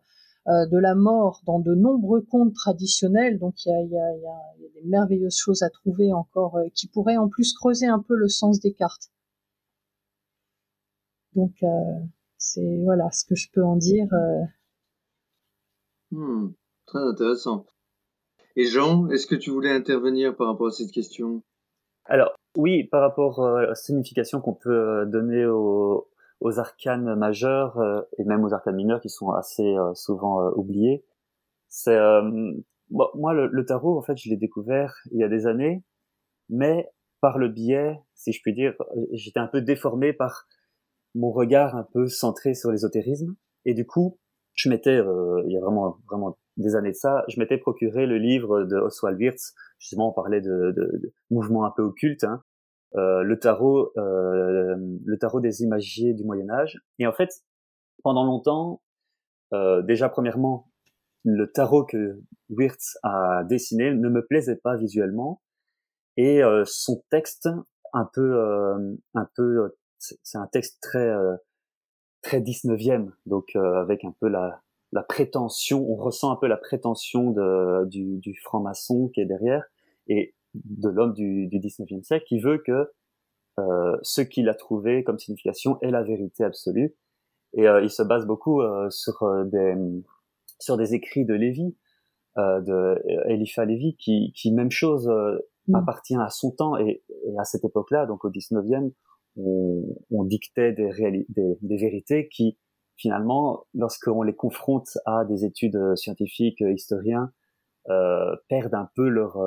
[0.46, 3.38] de la mort dans de nombreux contes traditionnels.
[3.38, 6.68] Donc il y a, y, a, y a, des merveilleuses choses à trouver encore euh,
[6.74, 9.11] qui pourraient en plus creuser un peu le sens des cartes.
[11.35, 11.68] Donc euh,
[12.38, 14.09] c'est voilà ce que je peux en dire.
[14.12, 14.44] Euh.
[16.12, 16.53] Mmh,
[16.87, 17.66] très intéressant.
[18.57, 21.42] Et Jean, est-ce que tu voulais intervenir par rapport à cette question?
[22.07, 26.10] Alors, oui, par rapport euh, à la signification qu'on peut euh, donner aux,
[26.50, 31.04] aux arcanes majeurs euh, et même aux arcanes mineurs qui sont assez souvent oubliés,
[31.68, 31.98] c'est
[32.90, 35.84] moi le, tarot en fait je l'ai découvert il y a des années,
[36.48, 36.88] mais
[37.20, 38.74] par le biais, si je puis dire,
[39.12, 40.46] j'étais un peu déformé par
[41.14, 43.36] mon regard un peu centré sur l'ésotérisme.
[43.64, 44.18] Et du coup
[44.54, 48.64] je il y a vraiment vraiment des années de ça, je m'étais procuré le livre
[48.64, 49.54] de Oswald Wirtz.
[49.78, 52.42] Justement on parlait de mouvements un peu occultes, hein,
[52.96, 56.81] euh, le tarot, euh, le tarot des imagiers du Moyen Âge.
[56.98, 57.31] Et en fait,
[58.03, 58.83] pendant longtemps,
[59.53, 60.68] euh, déjà premièrement,
[61.24, 65.42] le tarot que Wirtz a dessiné ne me plaisait pas visuellement,
[66.16, 67.48] et euh, son texte,
[67.92, 71.11] un peu, euh, un peu, c'est un texte très,
[72.22, 77.31] très 19e, donc avec un peu la, la prétention, on ressent un peu la prétention
[77.31, 79.64] de, du, du franc-maçon qui est derrière.
[80.09, 82.90] Et de l'homme du, du 19e siècle qui veut que
[83.58, 86.94] euh, ce qu'il a trouvé comme signification est la vérité absolue.
[87.52, 89.74] Et euh, il se base beaucoup euh, sur euh, des
[90.58, 91.74] sur des écrits de Lévi,
[92.36, 95.10] euh, de Eliphas Lévi, qui, qui même chose
[95.68, 95.74] mm.
[95.74, 98.92] appartient à son temps et, et à cette époque-là, donc au 19e,
[99.36, 100.90] on, on dictait des,
[101.28, 102.58] des, des, vérités qui
[102.96, 107.32] finalement, lorsqu'on les confronte à des études scientifiques, historiens,
[107.88, 109.38] euh, perdent un peu leur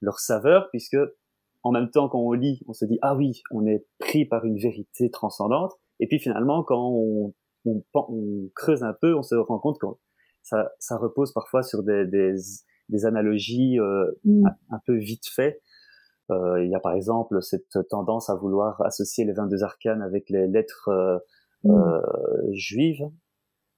[0.00, 0.98] leur saveur, puisque
[1.62, 4.44] en même temps, quand on lit, on se dit ah oui, on est pris par
[4.44, 7.34] une vérité transcendante, et puis finalement, quand on,
[7.64, 9.86] on, on creuse un peu, on se rend compte que
[10.42, 12.34] ça, ça repose parfois sur des, des,
[12.88, 14.46] des analogies euh, mm.
[14.70, 15.60] un, peu vite fait.
[16.30, 20.28] Euh, il y a par exemple cette tendance à vouloir associer les 22 arcanes avec
[20.30, 21.18] les lettres euh,
[21.64, 21.70] mm.
[21.70, 23.08] euh juives,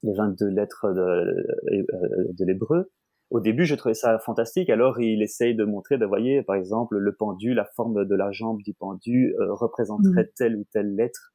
[0.02, 2.90] les 22 lettres de, euh, de l'hébreu
[3.30, 4.70] au début, je trouvais ça fantastique.
[4.70, 8.32] Alors, il essaye de montrer, de voyez, par exemple, le pendu, la forme de la
[8.32, 10.32] jambe du pendu euh, représenterait mm.
[10.36, 11.32] telle ou telle lettre.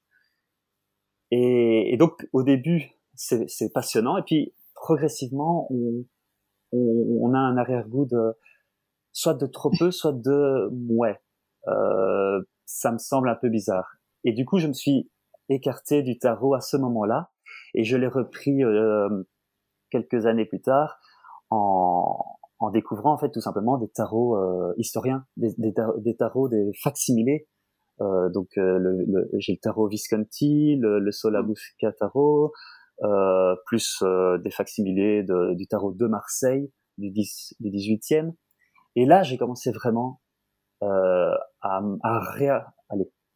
[1.32, 4.18] Et, et donc, au début, c'est passionnant.
[4.18, 6.06] Et puis, progressivement, on,
[6.74, 8.34] on, on a un arrière-goût de
[9.14, 11.18] soit de trop peu, soit de ouais.
[11.68, 13.98] Euh, ça me semble un peu bizarre.
[14.26, 15.10] Et du coup, je me suis
[15.50, 17.32] écarté du tarot à ce moment-là,
[17.74, 19.24] et je l'ai repris euh,
[19.90, 21.00] quelques années plus tard
[21.50, 26.72] en, en découvrant en fait tout simplement des tarots euh, historiens, des, des, tarots, des
[26.84, 27.48] facsimilés.
[28.02, 32.52] Euh, donc euh, le, j'ai le tarot Visconti, le, le Solabusca tarot,
[33.04, 38.34] euh, plus euh, des facsimilés de, du tarot de Marseille du, 10, du 18e.
[38.96, 40.22] Et là, j'ai commencé vraiment
[40.82, 41.82] à, à,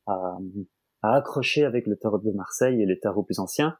[0.08, 0.38] à,
[1.02, 3.78] à accrocher avec le tarot de Marseille et les tarots plus anciens.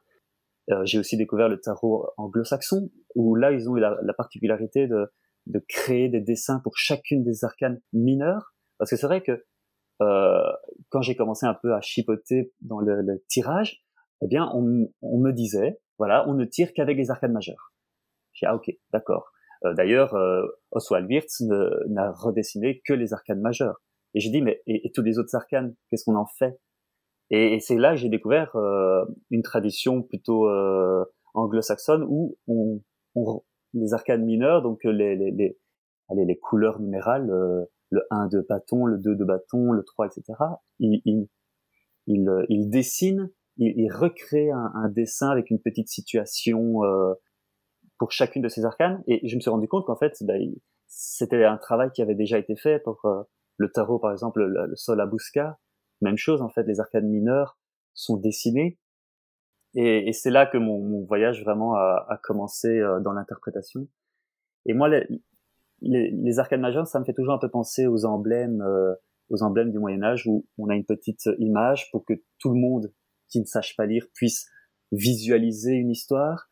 [0.70, 4.86] Euh, j'ai aussi découvert le tarot anglo-saxon, où là, ils ont eu la, la particularité
[4.86, 5.10] de,
[5.46, 8.54] de, créer des dessins pour chacune des arcanes mineures.
[8.78, 9.44] Parce que c'est vrai que
[10.02, 10.52] euh,
[10.90, 13.82] quand j'ai commencé un peu à chipoter dans le, le tirage,
[14.22, 17.72] eh bien, on, on, me disait, voilà, on ne tire qu'avec les arcanes majeures.
[18.32, 19.32] J'ai ah ok, d'accord.
[19.64, 21.42] Euh, D'ailleurs, euh, Oswald Wirtz
[21.88, 23.82] n'a redessiné que les arcanes majeures.
[24.14, 26.58] Et j'ai dit, mais et, et tous les autres arcanes, qu'est-ce qu'on en fait?
[27.30, 32.80] Et, et c'est là que j'ai découvert euh, une tradition plutôt euh, anglo-saxonne où on,
[33.14, 33.42] on,
[33.74, 35.58] les arcanes mineures, donc les, les, les,
[36.08, 40.06] allez, les couleurs numérales, euh, le 1 de bâton, le 2 de bâton, le 3,
[40.06, 40.24] etc.,
[40.78, 41.28] il, il,
[42.06, 47.14] il, il dessine, il, il recrée un, un, dessin avec une petite situation euh,
[47.98, 49.02] pour chacune de ces arcanes.
[49.06, 50.34] Et je me suis rendu compte qu'en fait, bah,
[50.86, 53.22] c'était un travail qui avait déjà été fait pour euh,
[53.56, 55.58] le tarot, par exemple, le, le sol à Busca,
[56.00, 57.58] même chose, en fait, les arcanes mineures
[57.94, 58.78] sont dessinées.
[59.74, 63.86] Et, c'est là que mon, voyage vraiment a, commencé euh, dans l'interprétation.
[64.66, 64.88] Et moi,
[65.80, 68.94] les, arcanes majeures, ça me fait toujours un peu penser aux emblèmes, euh,
[69.28, 72.60] aux emblèmes du Moyen Âge où on a une petite image pour que tout le
[72.60, 72.92] monde
[73.28, 74.48] qui ne sache pas lire puisse
[74.92, 76.50] visualiser une histoire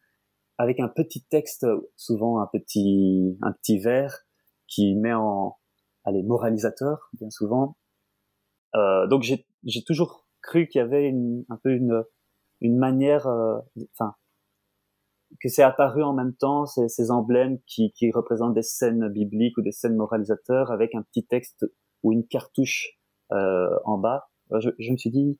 [0.59, 4.27] avec un petit texte, souvent un petit, un petit vers
[4.67, 5.57] qui met en,
[6.05, 7.77] allez, moralisateur, bien souvent,
[8.75, 12.05] donc j'ai toujours cru qu'il y avait une, un peu une
[12.61, 13.59] une manière, euh,
[13.93, 14.15] enfin
[15.41, 19.59] que c'est apparu en même temps ces, ces emblèmes qui, qui représentent des scènes bibliques
[19.59, 21.67] ou des scènes moralisateurs avec un petit texte
[22.03, 22.99] ou une cartouche
[23.33, 24.31] euh, en bas.
[24.53, 25.39] Euh, je, je, me suis dit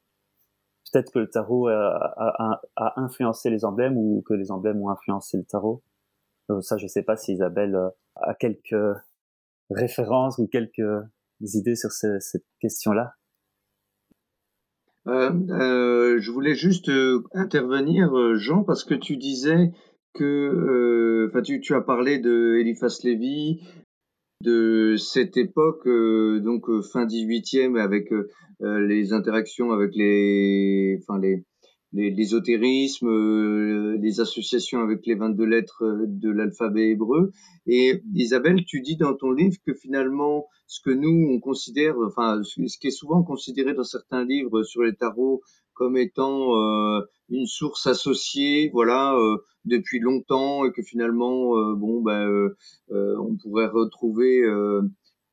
[0.93, 4.91] peut-être que le tarot a, a, a, influencé les emblèmes ou que les emblèmes ont
[4.91, 5.83] influencé le tarot.
[6.51, 7.79] Euh, ça, je sais pas si Isabelle
[8.17, 8.77] a quelques
[9.71, 11.03] références ou quelques
[11.41, 13.15] idées sur ce, cette question-là.
[15.09, 19.73] Euh, euh, je voulais juste euh, intervenir, euh, Jean, parce que tu disais
[20.13, 23.63] que, enfin, tu, tu, as parlé de Eliphas Lévy,
[24.43, 28.13] de cette époque, donc fin 18e, avec
[28.61, 31.45] les interactions avec les, enfin les,
[31.93, 37.33] l'ésotérisme, euh, les associations avec les 22 lettres euh, de l'alphabet hébreu.
[37.67, 42.43] Et Isabelle, tu dis dans ton livre que finalement, ce que nous, on considère, enfin,
[42.43, 45.43] ce qui est souvent considéré dans certains livres sur les tarots
[45.79, 52.03] comme étant euh, une source associée, voilà, euh, depuis longtemps, et que finalement, euh, bon,
[52.03, 52.51] ben,
[52.91, 54.43] on pourrait retrouver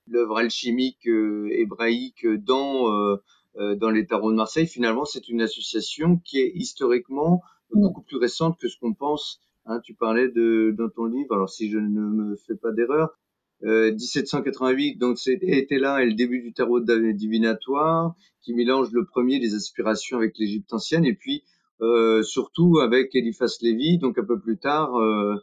[0.08, 3.18] l'œuvre alchimique hébraïque dans euh,
[3.58, 7.42] dans les tarots de Marseille, finalement, c'est une association qui est historiquement
[7.74, 7.82] mm.
[7.82, 9.40] beaucoup plus récente que ce qu'on pense.
[9.66, 13.18] Hein, tu parlais de dans ton livre, alors si je ne me fais pas d'erreur,
[13.64, 19.40] euh, 1788, donc c'était là et le début du tarot divinatoire qui mélange le premier
[19.40, 21.44] des aspirations avec l'Égypte ancienne et puis
[21.82, 25.36] euh, surtout avec Eliphas Lévy, donc un peu plus tard, euh,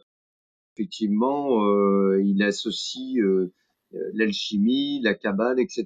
[0.73, 3.53] effectivement, euh, il associe euh,
[4.13, 5.85] l'alchimie, la cabale, etc.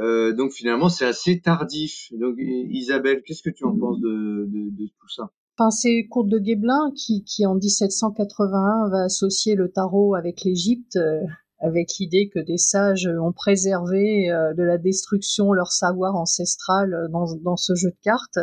[0.00, 2.12] Euh, donc finalement, c'est assez tardif.
[2.12, 5.30] Donc Isabelle, qu'est-ce que tu en penses de, tout ça?
[5.58, 11.22] Enfin, c'est Courte de Guéblin qui, en 1781, va associer le tarot avec l'Égypte, euh,
[11.60, 17.56] avec l'idée que des sages ont préservé euh, de la destruction leur savoir ancestral dans,
[17.56, 18.38] ce jeu de cartes.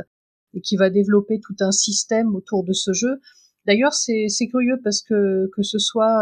[0.56, 3.20] et qui va développer tout un système autour de ce jeu.
[3.68, 6.22] D'ailleurs, c'est curieux parce que que ce soit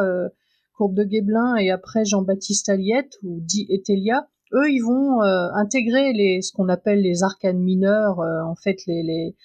[0.73, 6.13] Courbe de Guéblin et après Jean-Baptiste Aliette ou dit Etelia, eux, ils vont euh, intégrer
[6.13, 9.35] les ce qu'on appelle les arcanes mineurs, euh, en fait les, les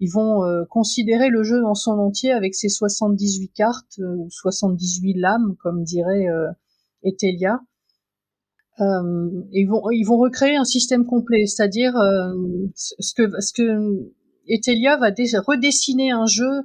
[0.00, 5.54] ils vont considérer le jeu dans son entier avec ses 78 cartes ou 78 lames,
[5.62, 6.26] comme dirait
[7.04, 7.60] Etelia.
[8.80, 11.94] Euh, ils vont ils vont recréer un système complet, c'est-à-dire
[12.74, 14.10] ce que ce que
[14.48, 15.10] Etelia va
[15.46, 16.64] redessiner un jeu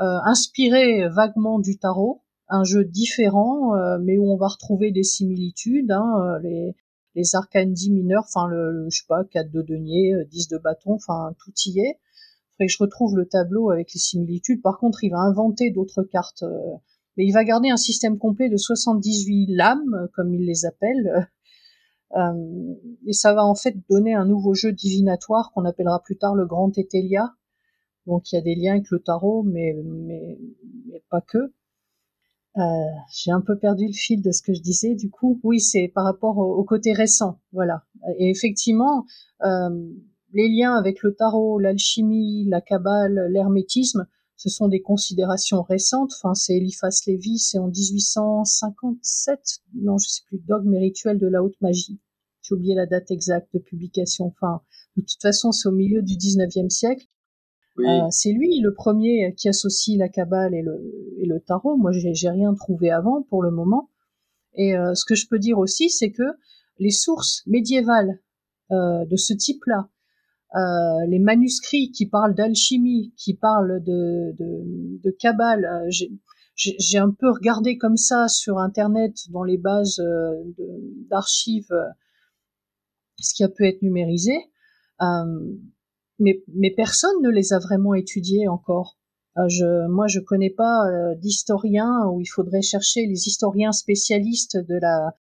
[0.00, 5.02] euh, inspiré vaguement du tarot, un jeu différent, euh, mais où on va retrouver des
[5.02, 6.74] similitudes, hein, euh, les,
[7.14, 10.92] les arcanes dits mineurs, enfin le, je sais pas, 4 de denier, 10 de bâton,
[10.94, 11.98] enfin tout y est.
[12.52, 14.62] Faudrait que je retrouve le tableau avec les similitudes.
[14.62, 16.44] Par contre, il va inventer d'autres cartes,
[17.16, 21.28] mais il va garder un système complet de 78 lames, comme il les appelle.
[22.16, 22.74] Euh,
[23.06, 26.44] et ça va en fait donner un nouveau jeu divinatoire qu'on appellera plus tard le
[26.44, 27.36] Grand Etelia,
[28.06, 30.38] donc il y a des liens avec le tarot, mais, mais,
[30.86, 31.52] mais pas que.
[32.58, 32.62] Euh,
[33.12, 34.94] j'ai un peu perdu le fil de ce que je disais.
[34.94, 37.84] Du coup, oui, c'est par rapport au, côté récent, voilà.
[38.18, 39.04] Et effectivement,
[39.44, 39.70] euh,
[40.32, 46.12] les liens avec le tarot, l'alchimie, la cabale, l'hermétisme, ce sont des considérations récentes.
[46.16, 49.40] Enfin, c'est Eliphas Lévy, c'est en 1857,
[49.74, 52.00] non, je sais plus, dogme et rituel de la haute magie.
[52.42, 54.26] J'ai oublié la date exacte de publication.
[54.26, 54.62] Enfin,
[54.96, 57.06] de toute façon, c'est au milieu du 19e siècle.
[57.86, 60.80] Euh, c'est lui le premier qui associe la cabale et le,
[61.18, 61.76] et le tarot.
[61.76, 63.90] Moi, j'ai rien trouvé avant pour le moment.
[64.54, 66.24] Et euh, ce que je peux dire aussi, c'est que
[66.78, 68.20] les sources médiévales
[68.72, 69.88] euh, de ce type-là,
[71.06, 75.86] les manuscrits qui parlent d'alchimie, qui parlent de, de, de cabale,
[76.56, 80.02] j'ai un peu regardé comme ça sur Internet dans les bases
[81.08, 81.72] d'archives
[83.20, 84.32] ce qui a pu être numérisé
[86.20, 88.98] mais, mais personne ne les a vraiment étudiés encore.
[89.38, 94.56] Euh, je, moi, je connais pas euh, d'historiens où il faudrait chercher les historiens spécialistes
[94.56, 95.16] de la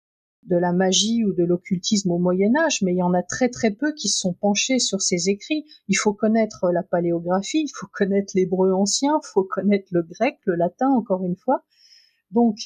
[0.46, 3.48] de la magie ou de l'occultisme au Moyen Âge, mais il y en a très
[3.48, 5.64] très peu qui se sont penchés sur ces écrits.
[5.88, 10.38] Il faut connaître la paléographie, il faut connaître l'hébreu ancien, il faut connaître le grec,
[10.44, 11.64] le latin, encore une fois.
[12.30, 12.56] Donc,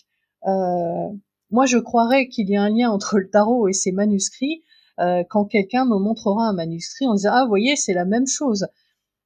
[0.46, 1.08] euh,
[1.50, 4.62] moi, je croirais qu'il y a un lien entre le tarot et ces manuscrits,
[5.00, 8.26] euh, quand quelqu'un me montrera un manuscrit on disant ah vous voyez c'est la même
[8.26, 8.66] chose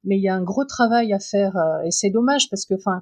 [0.03, 2.75] mais il y a un gros travail à faire euh, et c'est dommage parce que
[2.75, 3.01] enfin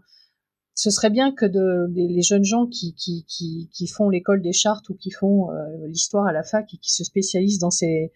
[0.76, 1.46] ce serait bien que
[1.94, 5.88] les jeunes gens qui, qui, qui, qui font l'école des chartes ou qui font euh,
[5.88, 8.12] l'histoire à la fac et qui se spécialisent dans ces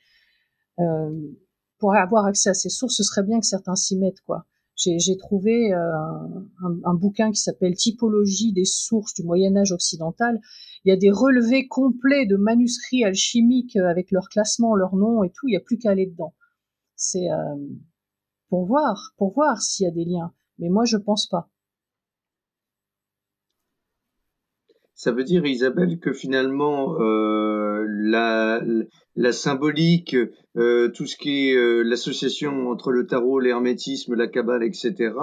[1.80, 4.46] pour avoir accès à ces sources, ce serait bien que certains s'y mettent quoi.
[4.78, 10.40] J'ai trouvé un, un, un, bouquin qui s'appelle Typologie des sources du Moyen Âge occidental
[10.88, 15.22] il y a des relevés complets de manuscrits alchimiques euh, avec leur classement, leur nom
[15.24, 15.46] et tout.
[15.48, 16.34] Il n'y a plus qu'à aller dedans.
[16.96, 17.56] C'est euh,
[18.48, 20.34] pour voir, pour voir s'il y a des liens.
[20.60, 21.50] Mais moi, je pense pas.
[24.94, 30.16] Ça veut dire, Isabelle, que finalement, euh, la, symbolique,
[30.58, 35.14] euh, tout ce qui est euh, l'association entre le tarot, l'hermétisme, la cabale, etc.,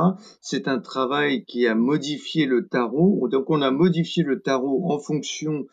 [0.41, 3.29] c'est un travail qui a modifié le tarot.
[3.29, 5.67] Donc, on a modifié le tarot en fonction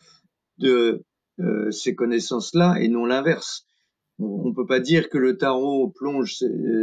[0.58, 1.04] de
[1.40, 3.66] euh, ces connaissances-là et non l'inverse.
[4.18, 6.36] On ne peut pas dire que le tarot plonge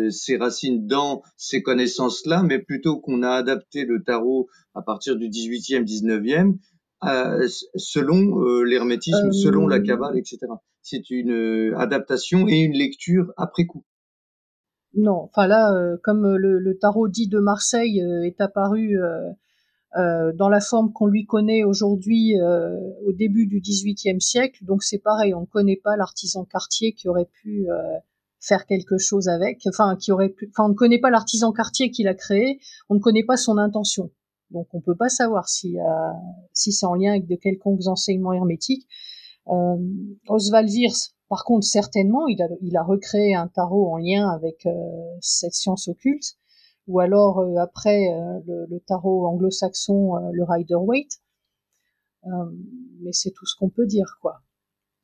[0.10, 5.30] ses racines dans ces connaissances-là, mais plutôt qu'on a adapté le tarot à partir du
[5.30, 6.57] 18e, 19e
[7.05, 10.39] euh, selon euh, l'hermétisme, selon la cabale, etc.
[10.81, 13.85] C'est une euh, adaptation et une lecture après coup.
[14.95, 15.71] Non, enfin là,
[16.03, 18.97] comme le, tarot dit de Marseille est apparu
[19.95, 22.33] dans la forme qu'on lui connaît aujourd'hui
[23.05, 27.07] au début du XVIIIe siècle, donc c'est pareil, on ne connaît pas l'artisan quartier qui
[27.07, 27.67] aurait pu
[28.39, 31.91] faire quelque chose avec, enfin qui aurait pu, enfin on ne connaît pas l'artisan quartier
[31.91, 34.09] qui l'a créé, on ne connaît pas son intention.
[34.51, 35.77] Donc on peut pas savoir si,
[36.53, 38.87] si c'est en lien avec de quelconques enseignements hermétiques.
[39.47, 39.77] Euh,
[40.27, 44.65] Oswald Wirth, par contre, certainement, il a, il a recréé un tarot en lien avec
[44.65, 44.71] euh,
[45.21, 46.35] cette science occulte,
[46.87, 51.21] ou alors euh, après euh, le, tarot anglo-saxon, le Rider-Waite.
[53.01, 54.41] mais c'est tout ce qu'on peut dire, quoi.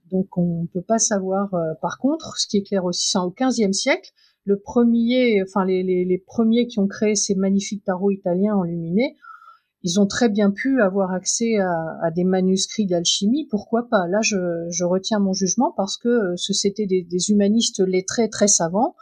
[0.09, 1.49] Donc on ne peut pas savoir.
[1.81, 4.11] par contre, ce qui est clair aussi, c'est au XVe siècle,
[4.43, 9.15] le premier, enfin les, les, les, premiers qui ont créé ces magnifiques tarots italiens enluminés
[9.85, 14.07] ils ont très bien pu avoir accès à, des manuscrits d'alchimie, pourquoi pas?
[14.07, 18.95] Là, je, retiens mon jugement parce que euh, ce c'était des, humanistes lettrés très savants,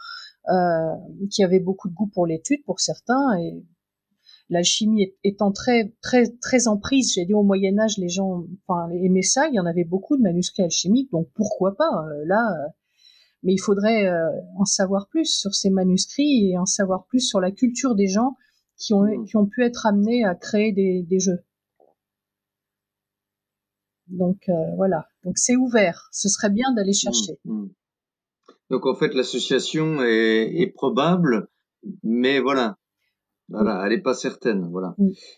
[0.50, 0.90] euh,
[1.30, 3.64] qui avaient beaucoup de goût pour l'étude pour certains, et
[4.50, 8.44] l'alchimie étant très très très en prise, j'ai dit au Moyen Âge, les gens
[8.92, 12.04] aimaient ça, il y en avait beaucoup de manuscrits alchimiques, donc pourquoi pas?
[12.10, 12.44] Euh, Là,
[13.42, 14.06] mais il faudrait
[14.58, 18.36] en savoir plus sur ces manuscrits et en savoir plus sur la culture des gens
[18.76, 19.26] qui ont, mmh.
[19.26, 21.40] qui ont pu être amenés à créer des, des jeux.
[24.08, 26.08] Donc euh, voilà, donc c'est ouvert.
[26.12, 27.38] Ce serait bien d'aller mmh, chercher.
[27.44, 27.66] Mmh.
[28.70, 31.48] Donc en fait, l'association est, est, probable,
[32.02, 32.78] mais voilà,
[33.48, 34.96] voilà, elle n'est pas certaine, voilà.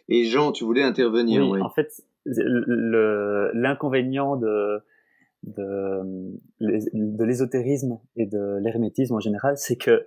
[0.09, 1.49] Et Jean, tu voulais intervenir.
[1.49, 4.80] Oui, en fait, l'inconvénient de
[5.47, 10.07] de, de l'ésotérisme et de l'hermétisme en général, c'est que,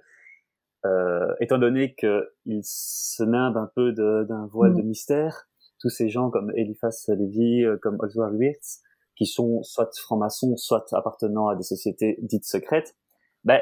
[0.86, 5.48] euh, étant donné qu'il se nimbe un peu d'un voile de mystère,
[5.80, 8.82] tous ces gens comme Eliphas Lévy, euh, comme Oswald Wirtz,
[9.16, 12.96] qui sont soit francs-maçons, soit appartenant à des sociétés dites secrètes,
[13.44, 13.62] ben,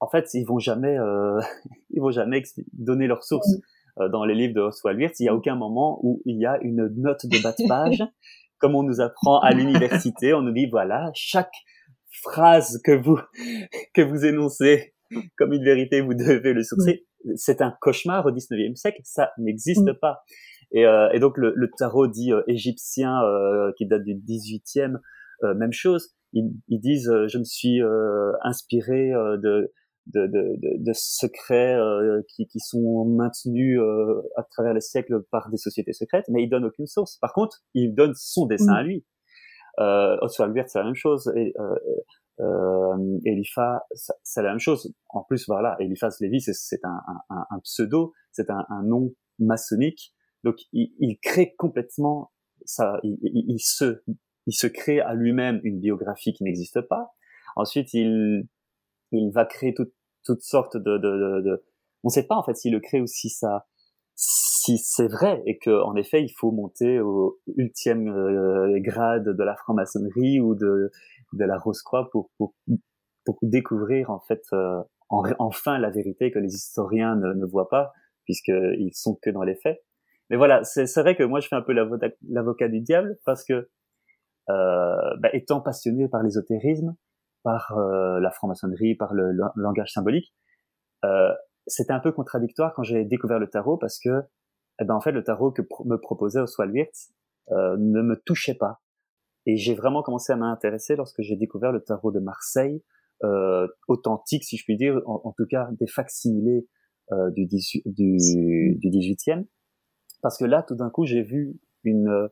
[0.00, 1.40] en fait, ils vont jamais, euh,
[1.90, 2.42] ils vont jamais
[2.72, 3.56] donner leurs sources.
[3.98, 6.46] Euh, dans les livres de Oswald Wirtz, il n'y a aucun moment où il y
[6.46, 8.02] a une note de bas de page
[8.58, 11.52] comme on nous apprend à l'université, on nous dit voilà, chaque
[12.22, 13.18] phrase que vous
[13.94, 14.94] que vous énoncez
[15.36, 17.06] comme une vérité, vous devez le sourcer.
[17.34, 20.22] C'est un cauchemar au 19e siècle, ça n'existe pas.
[20.72, 24.96] Et, euh, et, donc le, le tarot dit euh, égyptien euh, qui date du 18e,
[25.44, 26.14] euh, même chose.
[26.32, 27.80] Ils, ils disent je me suis
[28.42, 29.72] inspiré de
[30.06, 31.76] de, de, de, secrets
[32.28, 33.80] qui, qui, sont maintenus
[34.36, 37.18] à travers les siècles par des sociétés secrètes, mais il donne aucune source.
[37.18, 39.04] Par contre, il donne son dessin à lui.
[39.78, 41.32] Euh, Oswald Wirth, c'est la même chose.
[41.36, 41.54] Et,
[42.40, 43.80] euh, Eliphas,
[44.22, 44.92] c'est la même chose.
[45.08, 50.14] En plus, voilà, Eliphas Lévy, c'est un, pseudo, c'est un, nom maçonnique.
[50.44, 52.32] Donc, il, crée complètement
[52.64, 53.00] ça.
[53.02, 54.02] Il, se,
[54.46, 57.10] il se crée à lui-même une biographie qui n'existe pas.
[57.56, 58.48] Ensuite, il
[59.12, 59.90] il va créer tout,
[60.24, 61.64] toutes sortes de, de,
[62.02, 63.66] on ne sait pas en fait s'il le crée ou si ça
[64.16, 69.44] si c'est vrai et que en effet il faut monter au ultième euh, grade de
[69.44, 70.90] la franc-maçonnerie ou de
[71.32, 72.54] de la Rose-Croix pour, pour,
[73.24, 77.92] pour découvrir en fait euh, enfin la vérité que les historiens ne, voient pas
[78.24, 79.84] puisqu'ils sont que dans les faits.
[80.30, 83.68] Mais voilà, c'est vrai que moi je fais un peu l'avocat du diable parce que
[84.48, 86.96] euh, bah, étant passionné par l'ésotérisme,
[87.44, 90.34] par euh, la franc-maçonnerie, par le, langage symbolique.
[91.66, 94.22] Euh, c'était un peu contradictoire quand j'ai découvert le tarot parce que,
[94.80, 96.74] eh ben, en fait, le tarot que me proposait Oswald
[97.50, 98.80] euh, ne me touchait pas.
[99.46, 102.82] Et j'ai vraiment commencé à m'intéresser lorsque j'ai découvert le tarot de Marseille,
[103.22, 106.68] euh, authentique, si je puis dire, en, tout cas des facsimilés
[107.12, 108.16] euh, du, 18, du,
[108.76, 109.46] du 18e.
[110.20, 112.28] Parce que là, tout d'un coup, j'ai vu une,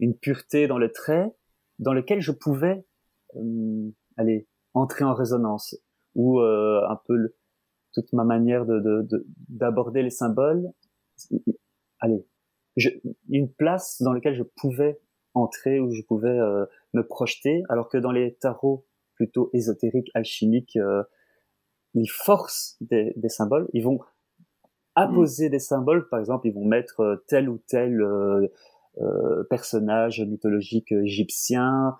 [0.00, 1.30] une pureté dans le trait
[1.78, 2.86] dans lequel je pouvais
[3.36, 5.76] euh, allez, entrer en résonance,
[6.14, 7.34] ou euh, un peu
[8.02, 9.06] toute ma manière de
[9.48, 10.70] d'aborder les symboles,
[12.00, 12.26] allez,
[12.76, 12.90] je,
[13.28, 15.00] une place dans laquelle je pouvais
[15.34, 20.76] entrer, où je pouvais euh, me projeter, alors que dans les tarots plutôt ésotériques, alchimiques,
[20.76, 21.02] euh,
[21.94, 23.98] ils forcent des, des, symboles, ils vont
[24.94, 28.04] apposer des symboles, par exemple, ils vont mettre tel ou tel
[29.48, 31.96] personnage mythologique égyptien,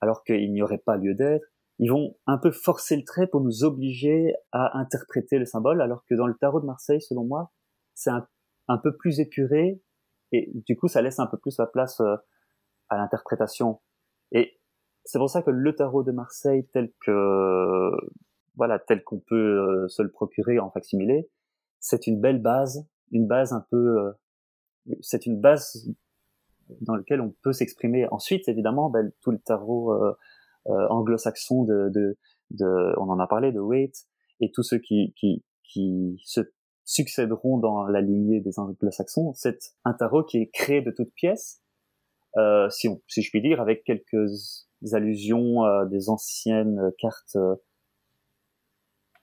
[0.00, 1.46] alors qu'il n'y aurait pas lieu d'être
[1.80, 6.04] ils vont un peu forcer le trait pour nous obliger à interpréter le symbole, alors
[6.04, 7.52] que dans le tarot de Marseille, selon moi,
[7.94, 9.82] c'est un, peu plus épuré
[10.30, 12.16] et du coup, ça laisse un peu plus la place euh,
[12.90, 13.80] à l'interprétation.
[14.30, 14.60] Et
[15.04, 17.90] c'est pour ça que le tarot de Marseille, tel que
[18.56, 21.30] voilà, tel qu'on peut euh, se le procurer en facsimilé,
[21.78, 24.12] c'est une belle base, une base un peu, euh,
[25.00, 25.88] c'est une base
[26.82, 28.06] dans laquelle on peut s'exprimer.
[28.10, 29.94] Ensuite, évidemment, ben, tout le tarot
[30.90, 32.18] anglo-saxons de, de,
[32.50, 34.06] de, on en a parlé, de Waite,
[34.40, 36.40] et tous ceux qui, qui, qui se
[36.84, 41.62] succéderont dans la lignée des anglo-saxons, c'est un tarot qui est créé de toutes pièces,
[42.36, 47.54] euh, si, on, si je puis dire, avec quelques allusions à des anciennes cartes, euh,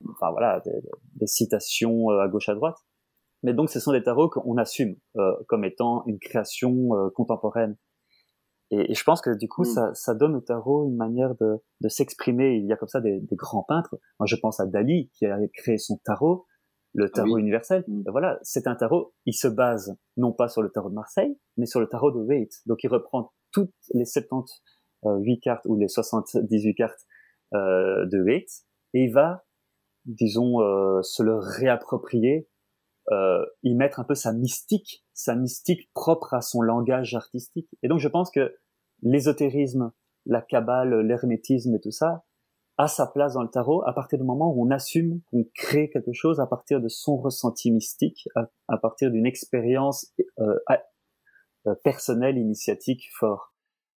[0.10, 0.72] enfin voilà, des,
[1.16, 2.78] des, citations euh, à gauche à droite.
[3.44, 7.78] Mais donc ce sont des tarots qu'on assume euh, comme étant une création euh, contemporaine.
[8.72, 9.66] Et, je pense que du coup, mm.
[9.66, 12.56] ça, ça, donne au tarot une manière de, de s'exprimer.
[12.56, 13.98] Il y a comme ça des, des, grands peintres.
[14.20, 16.46] Moi, je pense à Dali qui a créé son tarot,
[16.94, 17.84] le ah tarot universel.
[17.88, 18.04] Mm.
[18.08, 19.14] voilà, c'est un tarot.
[19.26, 22.20] Il se base non pas sur le tarot de Marseille, mais sur le tarot de
[22.20, 22.62] Waite.
[22.66, 24.52] Donc, il reprend toutes les 78
[25.06, 27.08] euh, cartes ou les 78 cartes
[27.54, 28.50] euh, de Waite
[28.94, 29.46] et il va,
[30.06, 32.48] disons, euh, se le réapproprier
[33.12, 37.70] euh, y mettre un peu sa mystique, sa mystique propre à son langage artistique.
[37.84, 38.56] Et donc je pense que
[39.02, 39.92] l'ésotérisme,
[40.26, 42.26] la cabale, l'hermétisme et tout ça
[42.78, 45.90] a sa place dans le tarot à partir du moment où on assume qu'on crée
[45.90, 50.60] quelque chose à partir de son ressenti mystique, à, partir d'une expérience euh,
[51.66, 53.56] euh, personnelle, initiatique fort.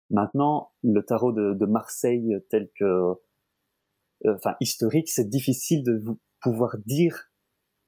[0.08, 3.14] Maintenant, le tarot de, de Marseille tel que
[4.26, 7.29] enfin historique, c'est difficile de vous pouvoir dire,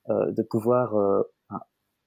[0.08, 0.94] de pouvoir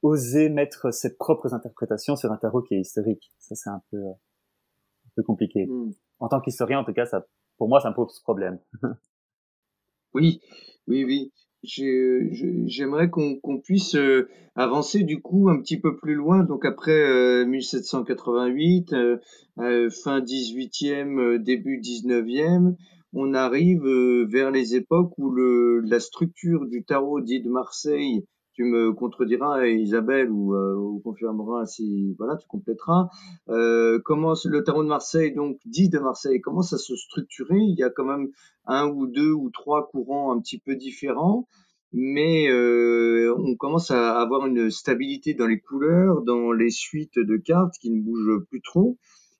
[0.01, 3.31] oser mettre ses propres interprétations sur un tarot qui est historique.
[3.39, 5.65] Ça, c'est un peu, un peu compliqué.
[5.65, 5.91] Hmm.
[6.19, 7.25] En tant qu'historien, en tout cas, ça,
[7.57, 8.59] pour moi, ça me pose problème.
[10.13, 10.41] oui,
[10.87, 11.31] oui, oui.
[11.63, 16.43] J'aimerais qu'on puisse euh, avancer du coup un petit peu plus loin.
[16.43, 19.17] Donc après 1788, euh,
[19.59, 22.75] euh, fin 18e, début 19e,
[23.15, 23.87] on arrive
[24.27, 28.23] vers les époques où le, la structure du tarot dit de Marseille
[28.55, 33.09] tu me contrediras, Isabelle, ou, euh, ou confirmeras si voilà, tu compléteras.
[33.49, 37.77] Euh, comment le tarot de Marseille, donc dit de Marseille, commence à se structurer Il
[37.77, 38.29] y a quand même
[38.65, 41.47] un ou deux ou trois courants un petit peu différents,
[41.91, 47.35] mais euh, on commence à avoir une stabilité dans les couleurs, dans les suites de
[47.35, 48.97] cartes qui ne bougent plus trop,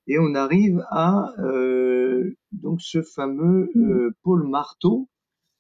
[0.08, 3.91] et on arrive à euh, donc ce fameux mmh.
[3.91, 5.10] euh, Paul Marteau,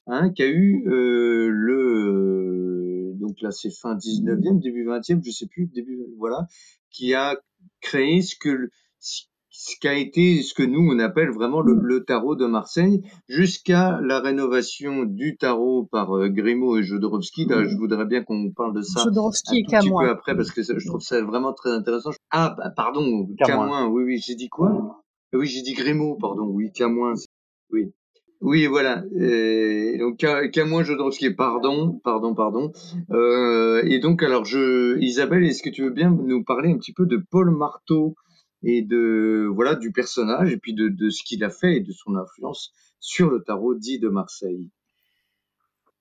[0.07, 5.47] hein, qui a eu euh, le donc là c'est fin 19e, début 20e, je sais
[5.47, 6.47] plus, début voilà,
[6.91, 7.37] qui a
[7.81, 8.69] créé ce que
[8.99, 9.23] ce
[9.79, 14.19] qui a été ce que nous on appelle vraiment le, tarot de Marseille jusqu'à la
[14.19, 17.45] rénovation du tarot par euh, Grimaud et Jodorowsky.
[17.45, 20.61] Là, je voudrais bien qu'on parle de ça Jodorowsky un petit peu après parce que
[20.61, 22.11] je trouve ça vraiment très intéressant.
[22.31, 23.87] Ah bah, pardon, Camoin.
[23.87, 25.03] Oui oui, j'ai dit quoi?
[25.33, 26.45] Oui, j'ai dit Grimaud, pardon.
[26.45, 27.13] Oui, Camoin.
[27.71, 27.91] Oui.
[28.41, 29.03] Oui, voilà.
[29.19, 32.71] Et donc, Camoin Jodorowsky, pardon, pardon, pardon.
[33.11, 36.93] Euh, et donc, alors, je, Isabelle, est-ce que tu veux bien nous parler un petit
[36.93, 38.15] peu de Paul Marteau?
[38.65, 41.91] Et de voilà du personnage et puis de, de ce qu'il a fait et de
[41.91, 44.69] son influence sur le tarot dit de Marseille.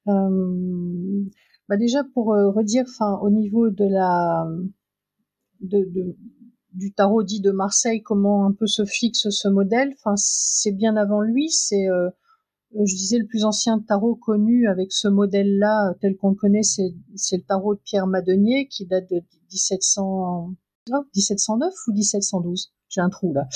[0.09, 1.25] Euh,
[1.69, 4.47] bah déjà pour euh, redire, enfin au niveau de la
[5.61, 6.17] de,
[6.73, 9.95] du tarot dit de Marseille, comment un peu se fixe ce modèle.
[9.99, 11.51] Enfin, c'est bien avant lui.
[11.51, 12.11] C'est euh,
[12.75, 16.93] je disais, le plus ancien tarot connu avec ce modèle-là, tel qu'on le connaît, c'est,
[17.33, 19.21] le tarot de Pierre Madenier, qui date de
[19.53, 20.55] 1700,
[20.89, 22.73] 1709 ou 1712.
[22.89, 23.47] J'ai un trou là.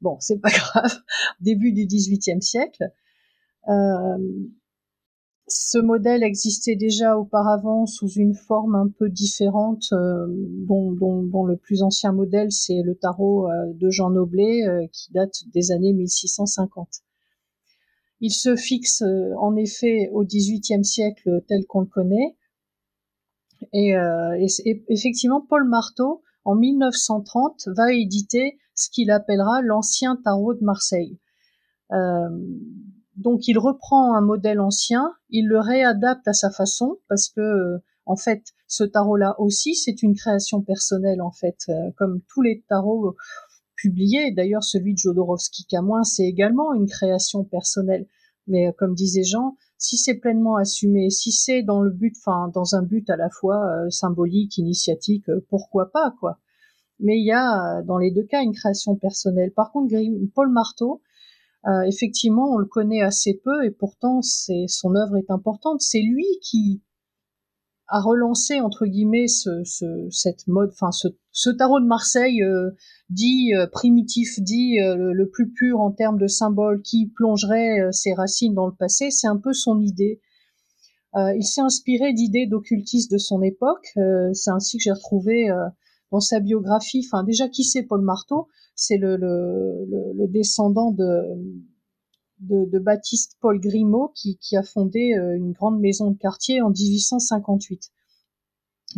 [0.00, 0.98] Bon, c'est pas grave.
[1.40, 2.84] Début du XVIIIe siècle.
[3.68, 4.18] Euh,
[5.46, 11.82] ce modèle existait déjà auparavant sous une forme un peu différente, dont, dont, le plus
[11.82, 16.88] ancien modèle, c'est le tarot de Jean Noblet, qui date des années 1650.
[18.26, 22.38] Il se fixe euh, en effet au XVIIIe siècle tel qu'on le connaît.
[23.74, 24.34] Et, euh,
[24.88, 31.18] effectivement, Paul Marteau, en 1930, va éditer ce qu'il appellera l'ancien tarot de Marseille.
[31.92, 32.28] Euh,
[33.16, 37.76] donc il reprend un modèle ancien, il le réadapte à sa façon parce que
[38.06, 42.64] en fait ce tarot là aussi c'est une création personnelle en fait comme tous les
[42.68, 43.14] tarots
[43.84, 44.32] publié.
[44.32, 48.06] D'ailleurs, celui de Jodorowsky Camoin, c'est également une création personnelle.
[48.46, 52.50] Mais euh, comme disait Jean, si c'est pleinement assumé, si c'est dans le but, enfin
[52.54, 56.38] dans un but à la fois euh, symbolique, initiatique, euh, pourquoi pas quoi.
[57.00, 59.52] Mais il y a dans les deux cas une création personnelle.
[59.52, 59.94] Par contre,
[60.34, 61.02] Paul Marteau,
[61.86, 65.80] effectivement, on le connaît assez peu et pourtant son œuvre est importante.
[65.80, 66.83] C'est lui qui
[67.88, 72.70] a relancé entre guillemets ce, ce cette mode, enfin ce, ce, tarot de Marseille euh,
[73.10, 78.14] dit euh, primitif, dit euh, le, plus pur en termes de symbole, qui plongerait ses
[78.14, 80.20] racines dans le passé, c'est un peu son idée.
[81.14, 83.92] il s'est inspiré d'idées d'occultistes de son époque.
[84.32, 85.48] c'est ainsi que j'ai retrouvé
[86.10, 87.06] dans sa biographie.
[87.06, 88.48] Enfin, déjà qui c'est Paul Marteau?
[88.74, 91.04] C'est le, le, le, descendant de
[92.44, 97.90] de, Baptiste Paul Grimaud qui, a fondé euh, une grande maison de quartier en 1858.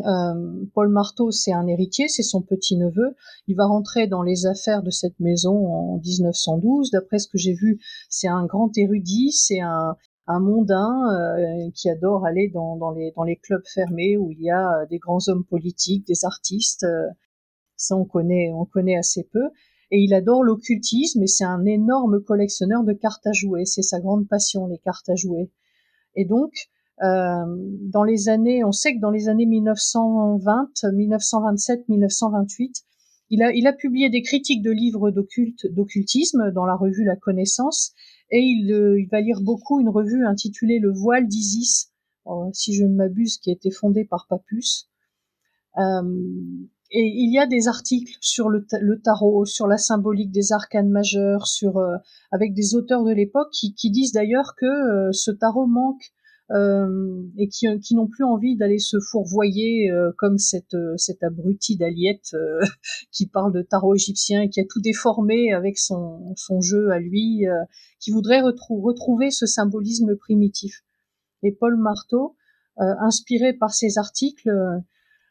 [0.00, 3.14] Euh, Paul Marteau, c'est un héritier, c'est son petit-neveu.
[3.46, 6.90] Il va rentrer dans les affaires de cette maison en 1912.
[6.90, 7.80] D'après ce que j'ai vu,
[8.10, 9.96] c'est un grand érudit, c'est un,
[10.28, 12.90] mondain euh, qui adore aller dans,
[13.24, 16.84] les, clubs fermés où il y a des grands hommes politiques, des artistes.
[17.76, 19.48] ça, on connaît assez peu
[19.90, 23.64] et il adore l'occultisme et c'est un énorme collectionneur de cartes à jouer.
[23.64, 25.50] C'est sa grande passion, les cartes à jouer.
[26.14, 26.52] Et donc,
[27.02, 27.44] euh,
[27.92, 32.84] dans les années, on sait que dans les années 1920, 1927, 1928,
[33.30, 37.92] il a, il a publié des critiques de livres d'occultisme dans la revue La Connaissance
[38.30, 41.92] et il, euh, il, va lire beaucoup une revue intitulée Le voile d'Isis,
[42.26, 44.88] euh, si je ne m'abuse, qui a été fondée par Papus.
[45.78, 46.28] Euh,
[46.90, 48.64] et il y a des articles sur le,
[49.02, 51.96] tarot, sur la symbolique des arcanes majeurs, sur euh,
[52.32, 56.12] avec des auteurs de l'époque qui, disent d'ailleurs que euh, ce tarot manque
[56.52, 61.24] euh, et qui, qui n'ont plus envie d'aller se fourvoyer euh, comme cette, euh, cette
[61.24, 62.36] abrutie d'Aliette
[63.10, 67.00] qui parle de tarot égyptien et qui a tout déformé avec son, son jeu à
[67.00, 67.44] lui,
[67.98, 70.84] qui voudrait retrouver ce symbolisme primitif.
[71.42, 72.36] Et Paul Marteau,
[72.76, 74.50] inspiré par ces articles,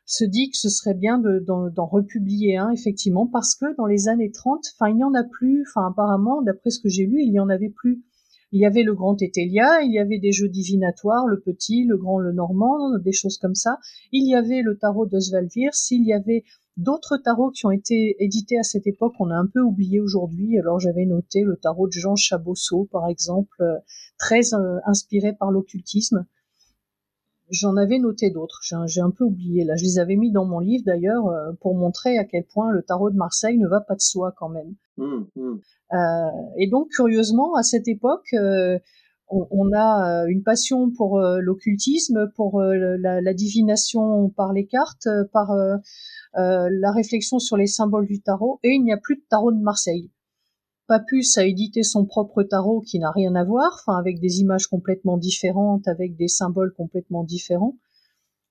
[0.05, 4.31] se dit que ce serait bien d'en republier un, effectivement, parce que dans les années
[4.31, 7.31] 30, enfin, il n'y en a plus, enfin, apparemment, d'après ce que j'ai lu, il
[7.31, 8.03] n'y en avait plus.
[8.51, 11.97] Il y avait le grand Tétélia, il y avait des jeux divinatoires, le petit, le
[11.97, 13.79] grand, le normand, des choses comme ça.
[14.11, 15.09] Il y avait le tarot
[15.73, 16.43] s'il il y avait
[16.77, 20.59] d'autres tarots qui ont été édités à cette époque, on a un peu oublié aujourd'hui.
[20.59, 23.75] Alors j'avais noté le tarot de Jean Chabosso, par exemple, euh,
[24.17, 26.25] très euh, inspiré par l'occultisme.
[27.51, 29.75] J'en avais noté d'autres, j'ai un peu oublié là.
[29.75, 32.81] Je les avais mis dans mon livre d'ailleurs euh, pour montrer à quel point le
[32.81, 34.73] tarot de Marseille ne va pas de soi quand même.
[34.97, 35.59] Mmh, mmh.
[35.93, 38.79] Euh, et donc curieusement, à cette époque, euh,
[39.29, 45.51] on, a une passion pour l'occultisme, pour la, la, divination par les cartes, par
[46.35, 49.59] la réflexion sur les symboles du tarot, et il n'y a plus de tarot de
[49.59, 50.11] Marseille.
[50.87, 54.67] Papus a édité son propre tarot qui n'a rien à voir, enfin avec des images
[54.67, 57.75] complètement différentes, avec des symboles complètement différents.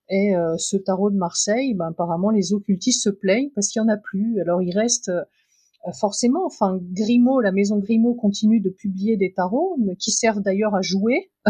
[0.09, 3.85] Et euh, ce tarot de Marseille, ben, apparemment les occultistes se plaignent parce qu'il y
[3.85, 4.41] en a plus.
[4.41, 9.79] Alors il reste euh, forcément, enfin Grimaud, la maison Grimaud continue de publier des tarots
[9.99, 11.31] qui servent d'ailleurs à jouer.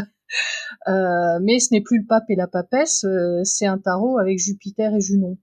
[0.88, 3.06] euh, mais ce n'est plus le pape et la papesse,
[3.44, 5.38] c'est un tarot avec Jupiter et Junon.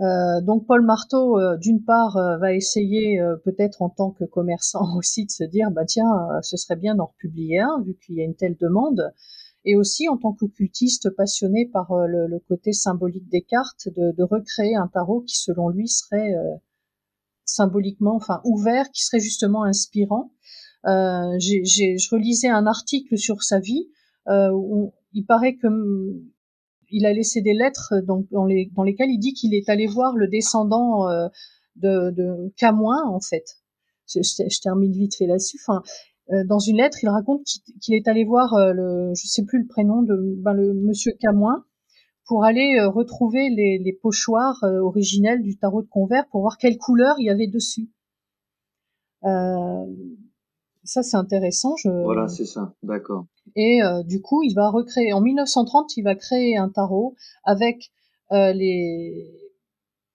[0.00, 4.86] Euh, donc Paul Marteau, euh, d'une part, euh, va essayer peut-être en tant que commerçant
[4.96, 6.10] aussi de se dire, bah tiens,
[6.42, 9.12] ce serait bien d'en republier un vu qu'il y a une telle demande,
[9.64, 14.88] et aussi en tant qu'occultiste passionné par le, côté symbolique des cartes, de, recréer un
[14.88, 16.34] tarot qui, selon lui, serait
[17.44, 20.32] symboliquement, enfin ouvert, qui serait justement inspirant.
[20.84, 23.88] je relisais un article sur sa vie.
[24.28, 25.68] où il paraît que
[26.92, 29.86] il a laissé des lettres dans, dans, les, dans lesquelles il dit qu'il est allé
[29.86, 31.28] voir le descendant euh,
[31.76, 33.44] de, de Camoin, en fait.
[34.06, 35.58] Je, termine vite fait là-dessus.
[35.66, 35.82] Enfin,
[36.30, 37.46] euh, dans une lettre, il raconte
[37.80, 41.12] qu'il est allé voir euh, le, je sais plus le prénom de ben, le monsieur
[41.18, 41.64] Camoin
[42.26, 47.16] pour aller retrouver les, les pochoirs originels du tarot de Convert pour voir quelle couleur
[47.18, 47.90] il y avait dessus.
[50.84, 51.76] Ça, c'est intéressant.
[51.76, 51.88] Je...
[51.88, 52.74] Voilà, c'est ça.
[52.82, 53.26] D'accord.
[53.56, 57.14] Et euh, du coup, il va recréer en 1930, il va créer un tarot
[57.44, 57.90] avec
[58.32, 59.42] euh, les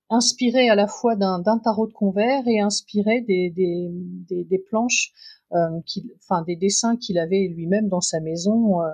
[0.09, 5.11] inspiré à la fois d'un tarot de convert et inspiré des, des, des, des planches,
[5.51, 5.81] euh,
[6.17, 8.87] enfin des dessins qu'il avait lui-même dans sa maison euh,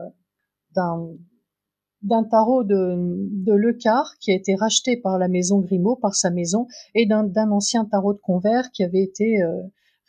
[0.75, 1.09] d'un
[2.01, 6.31] d'un tarot de, de Lecar qui a été racheté par la maison Grimaud, par sa
[6.31, 9.41] maison, et d'un ancien tarot de convert qui avait été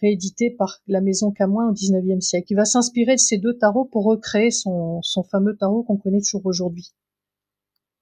[0.04, 2.48] réédité par la maison Camoin au XIXe siècle.
[2.50, 5.00] Il va s'inspirer de ces deux tarots pour recréer son,
[5.30, 6.92] fameux tarot qu'on connaît toujours aujourd'hui.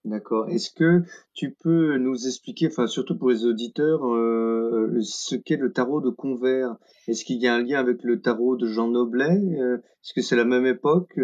[0.04, 0.48] D'accord.
[0.48, 5.72] Est-ce que tu peux nous expliquer, enfin surtout pour les auditeurs, euh, ce qu'est le
[5.72, 6.76] tarot de Convert?
[7.06, 9.38] Est-ce qu'il y a un lien avec le tarot de Jean Noblet?
[9.60, 11.20] Euh, Est-ce que c'est la même époque?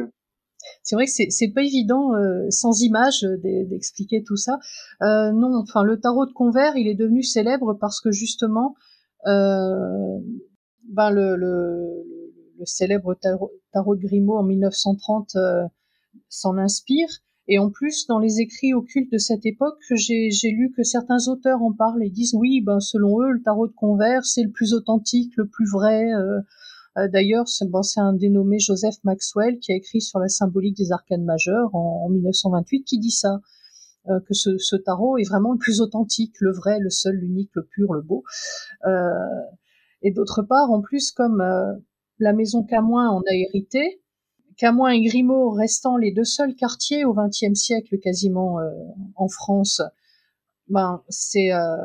[0.85, 4.59] C'est vrai que c'est pas évident euh, sans image d'expliquer tout ça.
[5.01, 8.77] non, enfin le tarot de Convert, il est devenu célèbre parce que justement
[10.89, 12.05] ben le, le,
[12.59, 15.65] le célèbre tarot, de Grimaud en 1930 euh,
[16.29, 17.09] s'en inspire.
[17.51, 21.63] Et en plus, dans les écrits occultes de cette époque, j'ai lu que certains auteurs
[21.63, 24.75] en parlent et disent oui, ben selon eux, le tarot de Convert, c'est le plus
[24.75, 26.13] authentique, le plus vrai.
[26.13, 26.41] Euh,
[26.99, 30.93] euh D'ailleurs, c'est bon, un dénommé Joseph Maxwell qui a écrit sur la symbolique des
[30.93, 33.41] arcanes majeurs en, en 1928 qui dit ça,
[34.09, 37.51] euh, que ce, ce, tarot est vraiment le plus authentique, le vrai, le seul, l'unique,
[37.55, 38.25] le pur, le beau.
[38.87, 39.15] Euh,
[40.03, 41.75] et d'autre part, en plus, comme euh,
[42.19, 44.01] la maison Camoin en a hérité,
[44.57, 48.71] Camoin et Grimaud restant les deux seuls quartiers au XXe siècle quasiment euh,
[49.15, 49.81] en France,
[50.69, 51.77] ben c'est euh,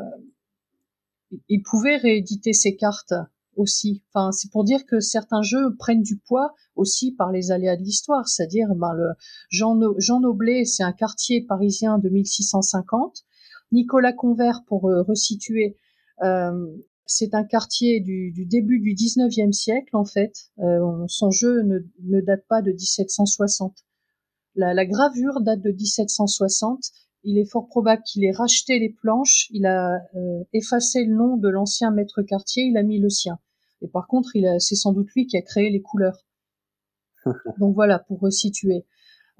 [1.48, 3.14] ils pouvaient rééditer ces cartes
[3.56, 4.02] aussi.
[4.08, 7.82] Enfin, c'est pour dire que certains jeux prennent du poids aussi par les aléas de
[7.82, 9.10] l'histoire, c'est-à-dire ben, le
[9.50, 13.24] Jean, Jean Noblet, c'est un quartier parisien de 1650.
[13.70, 15.76] Nicolas Convert, pour resituer,
[16.22, 16.66] euh,
[17.06, 20.32] c'est un quartier du, début du 19e siècle, en fait.
[20.58, 23.76] Euh, son jeu ne, date pas de 1760.
[24.54, 26.80] La, gravure date de 1760.
[27.24, 31.38] Il est fort probable qu'il ait racheté les planches, il a euh, effacé le nom
[31.38, 33.38] de l'ancien maître quartier, il a mis le sien.
[33.80, 36.26] Et par contre, c'est sans doute lui qui a créé les couleurs.
[37.58, 38.84] Donc voilà, pour resituer.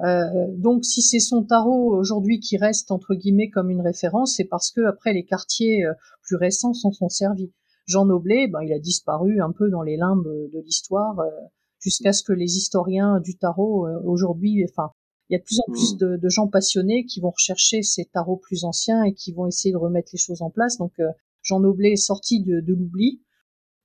[0.01, 4.45] Euh, donc si c'est son tarot aujourd'hui qui reste entre guillemets comme une référence, c'est
[4.45, 5.93] parce que après les quartiers euh,
[6.23, 7.53] plus récents s'en sont servis.
[7.87, 11.31] Jean Noblet, ben, il a disparu un peu dans les limbes de l'histoire euh,
[11.79, 14.91] jusqu'à ce que les historiens du tarot aujourd'hui, enfin,
[15.29, 18.07] il y a de plus en plus de, de, gens passionnés qui vont rechercher ces
[18.07, 20.79] tarots plus anciens et qui vont essayer de remettre les choses en place.
[20.79, 20.93] Donc
[21.43, 23.21] Jean Noblet est sorti de, de l'oubli.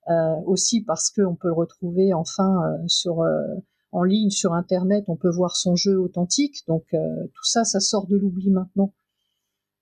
[0.09, 3.43] Euh, aussi parce qu'on peut le retrouver enfin euh, sur euh,
[3.91, 6.63] en ligne sur internet, on peut voir son jeu authentique.
[6.67, 8.93] Donc tout ça, ça sort de l'oubli maintenant.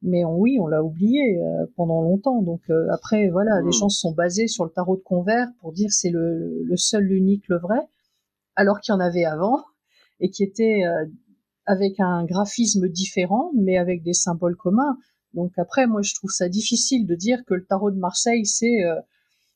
[0.01, 1.39] Mais oui, on l'a oublié
[1.75, 2.41] pendant longtemps.
[2.41, 3.73] Donc après, voilà, les hmm.
[3.73, 7.03] gens se sont basés sur le tarot de Convert pour dire c'est le, le, seul,
[7.03, 7.79] l'unique, le vrai,
[8.55, 9.63] alors qu'il y en avait avant
[10.19, 10.83] et qui était
[11.65, 14.97] avec un graphisme différent, mais avec des symboles communs.
[15.33, 18.79] Donc après, moi, je trouve ça difficile de dire que le tarot de Marseille, c'est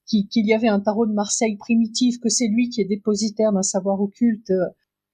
[0.05, 3.63] qu'il y avait un tarot de Marseille primitif, que c'est lui qui est dépositaire d'un
[3.63, 4.67] savoir occulte euh,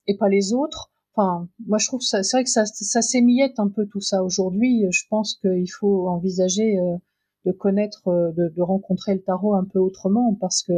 [0.08, 0.92] et pas les autres.
[1.14, 4.24] Enfin, moi je trouve ça, c'est vrai que ça, ça s'émiette un peu tout ça
[4.24, 4.86] aujourd'hui.
[4.92, 6.98] Je pense qu'il faut envisager euh,
[7.46, 10.74] de connaître, euh, de, de, rencontrer le tarot un peu autrement parce que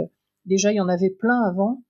[0.46, 1.84] déjà il y en avait plein avant,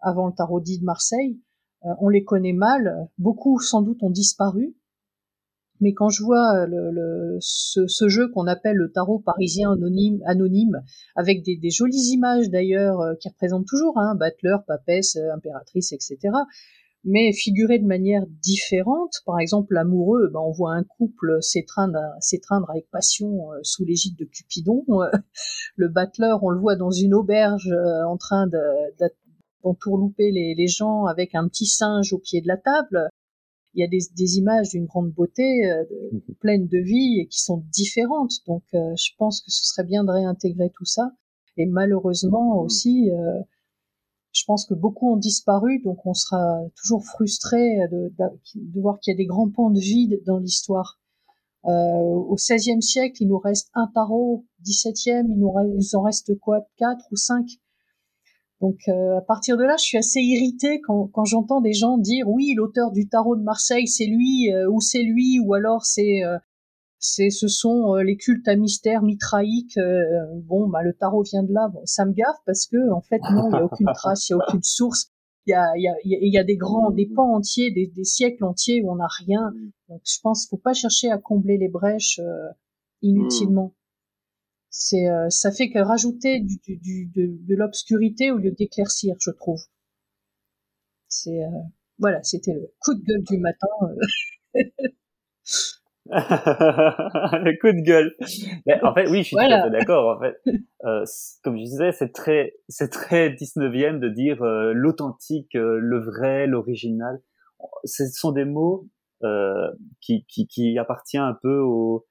[0.00, 1.38] avant le tarot dit de Marseille.
[1.82, 4.74] on les connaît mal, beaucoup sans doute ont disparu
[5.82, 10.80] mais quand je vois le, ce, jeu qu'on appelle le tarot parisien anonyme,
[11.16, 16.18] avec des, jolies images d'ailleurs euh, qui représentent toujours hein, battleur, papesse, euh, impératrice, etc.,
[17.04, 19.14] mais figuré de manière différente.
[19.26, 24.16] Par exemple, l'amoureux, ben, on voit un couple s'étreindre, s'étreindre avec passion euh, sous l'égide
[24.16, 24.84] de Cupidon.
[25.76, 27.74] le battleur, on le voit dans une auberge
[28.06, 28.46] en train
[29.64, 33.10] d'entourlouper les, les gens avec un petit singe au pied de la table
[33.74, 36.34] il y a des, des images d'une grande beauté, euh, mhm.
[36.40, 38.32] pleines de vie et qui sont différentes.
[38.46, 41.12] Donc, euh, je pense que ce serait bien de réintégrer tout ça.
[41.56, 42.64] Et malheureusement mhm.
[42.64, 43.40] aussi, euh,
[44.32, 49.12] je pense que beaucoup ont disparu, donc on sera toujours frustré de, de, voir qu'il
[49.12, 50.98] y a des grands pans de vide dans l'histoire.
[51.66, 56.02] Euh, au XVIe siècle, il nous reste un tarot, XVIIe, il nous, il nous en
[56.02, 57.46] reste quoi, quatre ou cinq?
[58.62, 61.98] Donc euh, à partir de là, je suis assez irritée quand, quand j'entends des gens
[61.98, 65.84] dire oui, l'auteur du tarot de Marseille, c'est lui, euh, ou c'est lui, ou alors
[65.84, 66.38] c'est euh,
[67.00, 69.76] c'est ce sont les cultes à mystère mitraïques.
[70.44, 71.68] bon, bah le tarot vient de là.
[71.74, 74.32] Bon, ça me gaffe parce que en fait non, il y a aucune trace, il
[74.32, 75.10] y a aucune source.
[75.46, 78.44] Il y a, y, a, y a des grands, des pans entiers, des, des siècles
[78.44, 79.52] entiers où on n'a rien.
[79.88, 82.20] Donc je pense qu'il faut pas chercher à combler les brèches
[83.02, 83.74] inutilement
[84.72, 89.30] c'est euh, ça fait que rajouter du, du, de, de l'obscurité au lieu d'éclaircir, je
[89.30, 89.60] trouve.
[91.08, 91.60] C'est euh,
[91.98, 93.68] voilà, c'était le coup de gueule du matin.
[93.82, 94.62] Euh.
[96.06, 98.16] le coup de gueule.
[98.66, 100.16] Mais en fait, oui, je suis tout à fait d'accord.
[100.16, 100.40] En fait,
[101.44, 107.20] comme je disais, c'est très, c'est très 19e de dire l'authentique, le vrai, l'original.
[107.84, 108.88] Ce sont des mots
[110.00, 112.04] qui, qui, qui appartiennent un peu au,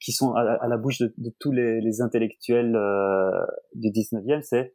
[0.00, 3.30] qui sont à, la bouche de, de tous les, les intellectuels euh,
[3.74, 4.74] du 19e, c'est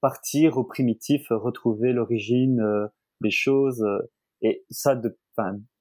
[0.00, 2.86] partir au primitif, retrouver l'origine euh,
[3.20, 3.82] des choses.
[3.82, 4.10] Euh,
[4.42, 5.16] et ça, de,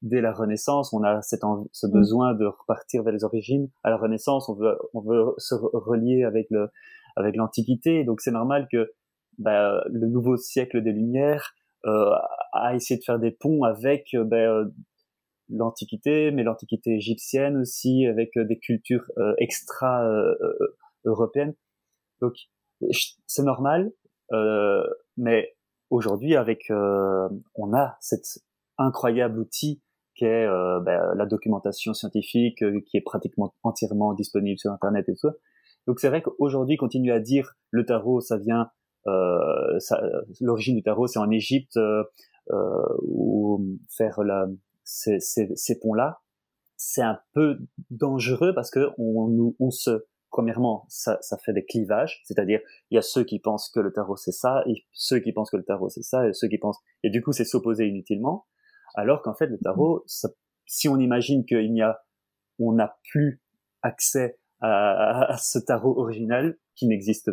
[0.02, 1.92] dès la Renaissance, on a ce mm.
[1.92, 3.70] besoin de repartir vers les origines.
[3.84, 6.70] À la Renaissance, on veut, on veut se relier avec le,
[7.16, 8.04] avec l'Antiquité.
[8.04, 8.92] Donc c'est normal que
[9.38, 11.54] bah, le nouveau siècle des Lumières
[11.86, 12.12] euh,
[12.52, 14.66] a essayé de faire des ponts avec bah,
[15.50, 20.34] l'Antiquité, mais l'Antiquité égyptienne aussi, avec euh, des cultures euh, extra euh.
[22.22, 22.34] Donc
[23.28, 23.92] c'est normal,
[25.18, 25.56] mais
[25.90, 28.44] aujourd'hui, avec on a cet
[28.78, 29.82] incroyable outil
[30.16, 30.46] qui est
[30.82, 35.30] ben, la documentation scientifique, qui est pratiquement entièrement disponible sur Internet et tout.
[35.30, 35.34] Ça.
[35.88, 38.70] Donc c'est vrai qu'aujourd'hui, continuer à dire le tarot, ça vient,
[40.42, 41.80] l'origine du tarot, c'est en Égypte,
[43.02, 44.48] ou faire la
[44.90, 46.22] ces, ces, ces ponts-là,
[46.76, 47.60] c'est un peu
[47.92, 52.60] dangereux parce que on, on se premièrement, ça, ça fait des clivages, c'est-à-dire
[52.90, 55.52] il y a ceux qui pensent que le tarot c'est ça, et ceux qui pensent
[55.52, 58.48] que le tarot c'est ça, et ceux qui pensent et du coup c'est s'opposer inutilement,
[58.96, 60.30] alors qu'en fait le tarot, ça,
[60.66, 62.00] si on imagine qu'il n'y a,
[62.60, 63.42] on n'a plus
[63.82, 67.32] accès à, à, ce tarot original qui n'existe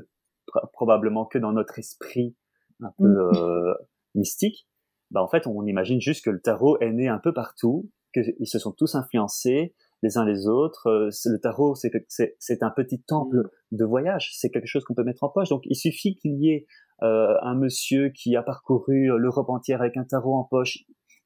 [0.73, 2.37] probablement que dans notre esprit
[2.83, 3.37] un peu mm.
[3.37, 3.75] euh,
[4.15, 4.69] mystique,
[5.11, 8.49] bah en fait on imagine juste que le tarot est né un peu partout, qu'ils
[8.49, 10.89] se sont tous influencés les uns les autres.
[10.89, 13.77] Euh, le tarot c'est un petit temple mm.
[13.77, 15.49] de voyage, c'est quelque chose qu'on peut mettre en poche.
[15.49, 16.67] Donc il suffit qu'il y ait
[17.03, 20.79] euh, un monsieur qui a parcouru l'Europe entière avec un tarot en poche,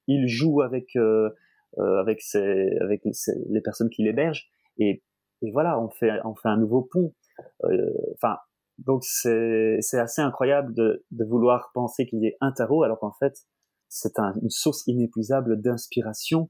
[0.06, 1.30] il joue avec euh,
[1.78, 5.04] euh avec ses, avec les personnes qui l'hébergent et,
[5.42, 7.14] et voilà on fait on fait un nouveau pont.
[7.64, 8.38] Euh, enfin
[8.78, 12.98] donc c'est c'est assez incroyable de, de vouloir penser qu'il y ait un tarot alors
[12.98, 13.34] qu'en fait
[13.90, 16.48] c'est une source inépuisable d'inspiration.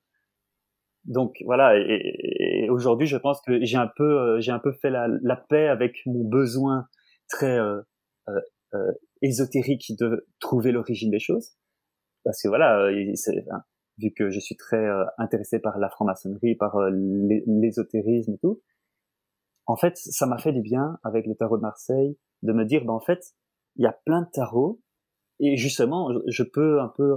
[1.07, 4.91] Donc voilà, et, aujourd'hui, je pense que j'ai un peu, euh, j'ai un peu fait
[4.91, 6.87] la, paix avec mon besoin
[7.29, 7.81] très euh,
[8.29, 11.57] euh, ésotérique de trouver l'origine des choses.
[12.25, 12.91] Parce que voilà,
[13.99, 14.87] vu que je suis très
[15.17, 18.61] intéressé par la franc-maçonnerie, par l'ésotérisme et tout,
[19.65, 22.85] en fait, ça m'a fait du bien avec le tarot de Marseille de me dire,
[22.85, 23.21] ben en fait,
[23.77, 24.83] il y a plein de tarots
[25.41, 27.17] et justement, je peux un peu,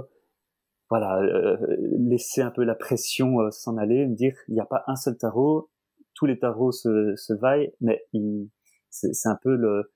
[0.90, 1.56] voilà, euh,
[1.98, 4.96] laisser un peu la pression euh, s'en aller, me dire, il n'y a pas un
[4.96, 5.70] seul tarot,
[6.14, 8.04] tous les tarots se, se vaillent, mais
[8.90, 9.92] c'est un peu le,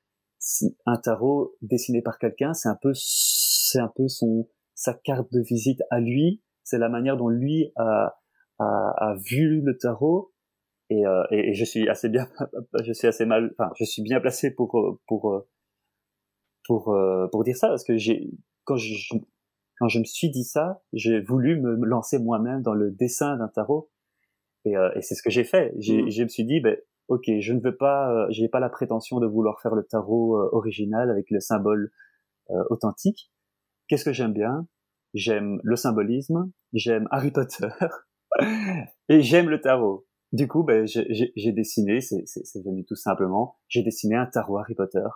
[0.87, 5.41] un tarot dessiné par quelqu'un, c'est un peu, c'est un peu son, sa carte de
[5.41, 8.19] visite à lui, c'est la manière dont lui a,
[8.59, 10.33] a, a vu le tarot
[10.91, 12.29] et, euh, et, je suis assez bien,
[12.83, 15.45] je suis assez mal, enfin, je suis bien placé pour pour
[16.67, 18.31] pour euh, pour dire ça parce que j'ai
[18.65, 19.15] quand je
[19.79, 23.49] quand je me suis dit ça, j'ai voulu me lancer moi-même dans le dessin d'un
[23.49, 23.91] tarot
[24.65, 25.73] et, euh, et c'est ce que j'ai fait.
[25.79, 26.11] J'ai, mmh.
[26.11, 26.77] Je me suis dit, ben
[27.09, 30.37] ok, je ne veux pas, euh, j'ai pas la prétention de vouloir faire le tarot
[30.53, 31.91] original avec le symbole
[32.71, 33.31] authentique.
[33.89, 34.67] Qu'est-ce que j'aime bien?
[35.13, 37.69] J'aime le symbolisme, j'aime Harry Potter
[39.09, 40.07] et j'aime le tarot.
[40.33, 45.07] Du coup, ben, j'ai dessiné, c'est venu tout simplement, j'ai dessiné un tarot Harry Potter.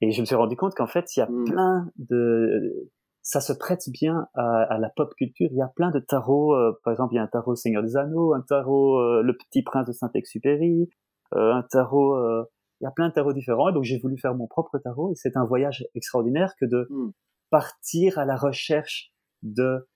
[0.00, 1.44] Et je me suis rendu compte qu'en fait, il y a mmh.
[1.44, 2.90] plein de...
[3.26, 5.48] Ça se prête bien à, à, la pop culture.
[5.50, 6.54] Il y a plein de tarots.
[6.54, 9.36] Euh, par exemple, il y a un tarot Seigneur des Anneaux, un tarot euh, Le
[9.36, 10.88] Petit Prince de Saint-Exupéry,
[11.34, 12.16] euh, un tarot...
[12.80, 13.68] il y a plein de tarots différents.
[13.68, 15.10] Et donc, j'ai voulu faire mon propre tarot.
[15.10, 17.10] Et c'est un voyage extraordinaire que de mmh.
[17.50, 19.12] partir à la recherche
[19.42, 19.88] de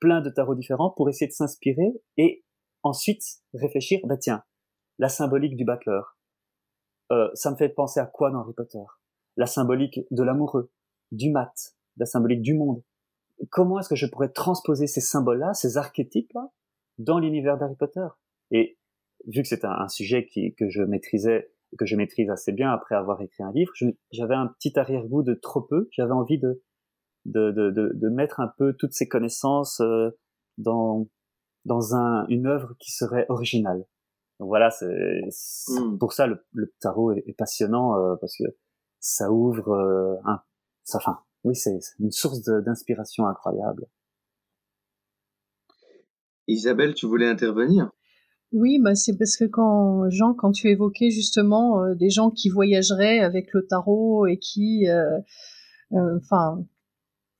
[0.00, 2.44] plein de tarots différents pour essayer de s'inspirer et
[2.82, 3.22] ensuite
[3.54, 4.42] réfléchir, bah tiens,
[4.98, 6.16] la symbolique du battleur,
[7.10, 8.82] euh, ça me fait penser à quoi dans Harry Potter?
[9.36, 10.70] La symbolique de l'amoureux,
[11.12, 11.54] du mat,
[11.98, 12.82] la symbolique du monde.
[13.50, 16.50] Comment est-ce que je pourrais transposer ces symboles-là, ces archétypes-là,
[16.98, 18.06] dans l'univers d'Harry Potter?
[18.50, 18.78] Et
[19.26, 22.94] vu que c'est un, sujet qui, que je maîtrisais, que je maîtrise assez bien après
[22.94, 23.72] avoir écrit un livre,
[24.10, 25.88] j'avais un petit arrière-goût de trop peu.
[25.92, 26.62] J'avais envie de
[27.24, 30.10] de, de, de, mettre un peu toutes ces connaissances euh,
[30.56, 31.08] dans
[31.66, 33.84] dans un, une œuvre qui serait originale.
[34.40, 35.20] Donc voilà, c'est
[35.68, 35.98] hmm.
[35.98, 38.44] pour ça le, le tarot est, passionnant euh, parce que
[39.00, 40.40] ça ouvre euh, un,
[40.84, 43.86] ça, enfin, oui, c'est une source d'inspiration incroyable.
[46.46, 47.90] Isabelle, tu voulais intervenir?
[48.52, 52.48] Oui, bah c'est parce que quand Jean, quand tu évoquais justement euh, des gens qui
[52.48, 54.86] voyageraient avec le tarot et qui,
[55.90, 56.64] enfin,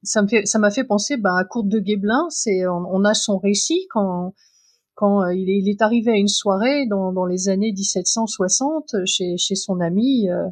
[0.02, 2.26] ça me fait, ça m'a fait penser ben, à Courte de Guéblin.
[2.30, 4.34] C'est, on, a son récit quand,
[4.94, 8.94] quand euh, il, est, il est arrivé à une soirée dans, dans les années 1760
[9.06, 10.30] chez, chez son ami.
[10.30, 10.48] Euh,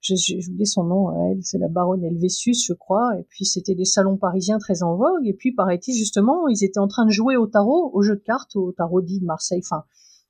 [0.00, 3.18] j'ai oublié son nom, elle, c'est la baronne Helvétius, je crois.
[3.18, 5.26] Et puis c'était des salons parisiens très en vogue.
[5.26, 8.22] Et puis paraît-il justement, ils étaient en train de jouer au tarot, au jeu de
[8.22, 9.62] cartes, au tarot dit de Marseille.
[9.64, 9.84] Enfin,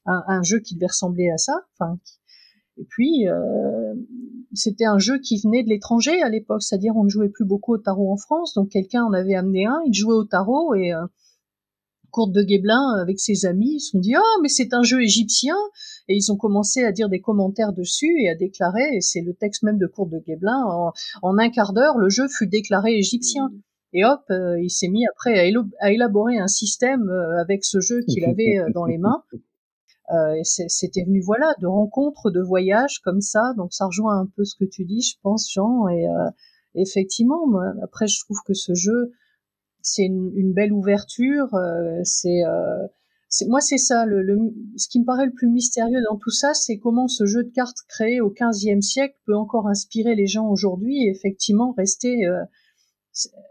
[0.06, 1.52] un, un jeu qui devait ressembler à ça.
[1.74, 1.98] Enfin,
[2.78, 3.94] et puis, euh,
[4.52, 7.74] c'était un jeu qui venait de l'étranger à l'époque, c'est-à-dire on ne jouait plus beaucoup
[7.74, 10.92] au tarot en France, donc quelqu'un en avait amené un, il jouait au tarot et
[10.92, 11.06] euh,
[12.10, 15.02] Courte de Guéblin avec ses amis, ils se sont dit ah mais c'est un jeu
[15.02, 15.56] égyptien
[16.08, 19.34] et ils ont commencé à dire des commentaires dessus et à déclarer et c'est le
[19.34, 20.92] texte même de Courte de Guéblin
[21.22, 23.50] en, un quart d'heure le jeu fut déclaré égyptien.
[23.92, 27.80] Et hop, euh, il s'est mis après à, à, élaborer un système euh, avec ce
[27.80, 29.22] jeu qu'il avait dans les mains
[30.12, 33.52] euh, c'était venu voilà de rencontres, de voyages comme ça.
[33.56, 35.88] Donc ça rejoint un peu ce que tu dis, je pense, Jean.
[35.88, 36.30] Et euh,
[36.74, 39.12] effectivement, moi, après je trouve que ce jeu
[39.86, 41.54] c'est une, belle ouverture.
[41.54, 42.42] Euh, c'est
[43.48, 44.04] moi c'est ça
[44.76, 47.50] ce qui me paraît le plus mystérieux dans tout ça, c'est comment ce jeu de
[47.50, 52.26] cartes créé au XVe siècle peut encore inspirer les gens aujourd'hui et effectivement rester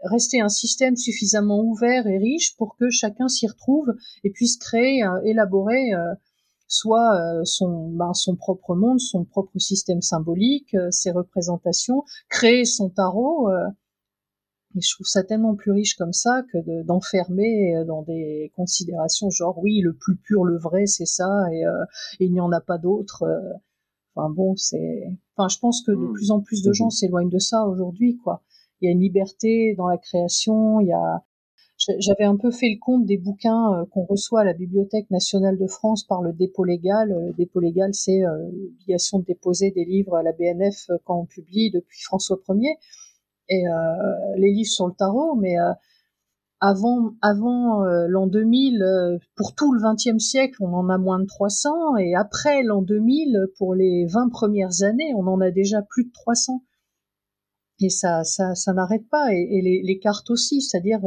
[0.04, 3.92] rester un système suffisamment ouvert et riche pour que chacun s'y retrouve
[4.24, 5.92] et puisse créer, élaborer
[6.68, 12.64] soit euh, son, ben, son propre monde, son propre système symbolique, euh, ses représentations, créer
[12.64, 13.48] son tarot.
[14.76, 19.30] Euh, et je trouve ça tellement plus riche comme ça que d'enfermer dans des considérations
[19.30, 21.64] genre oui, le plus pur, le vrai, c'est ça, et,
[22.20, 23.24] il n'y en a pas d'autre.
[24.14, 25.12] Enfin bon, c'est.
[25.36, 26.12] Enfin, je pense que de mmh.
[26.12, 28.42] plus en plus de gens s'éloignent de ça aujourd'hui, quoi.
[28.80, 31.24] Il y a une liberté dans la création, il y a,
[31.98, 35.58] j'avais un peu fait le compte des bouquins euh, qu'on reçoit à la Bibliothèque nationale
[35.58, 37.10] de France par le dépôt légal.
[37.10, 41.18] Le dépôt légal, c'est euh, l'obligation de déposer des livres à la BNF euh, quand
[41.18, 42.76] on publie depuis François Ier.
[43.48, 43.62] Et
[44.36, 45.54] les livres sur le tarot, mais
[46.60, 51.96] avant, avant l'an 2000, pour tout le XXe siècle, on en a moins de 300,
[51.98, 56.12] et après l'an 2000, pour les 20 premières années, on en a déjà plus de
[56.12, 56.62] 300.
[57.80, 59.32] Et ça, ça, n'arrête pas.
[59.32, 61.00] Et, les, cartes aussi, c'est-à-dire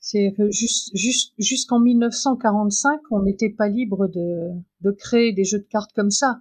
[0.00, 6.10] c'est jusqu'en 1945, on n'était pas libre de, de créer des jeux de cartes comme
[6.10, 6.40] ça.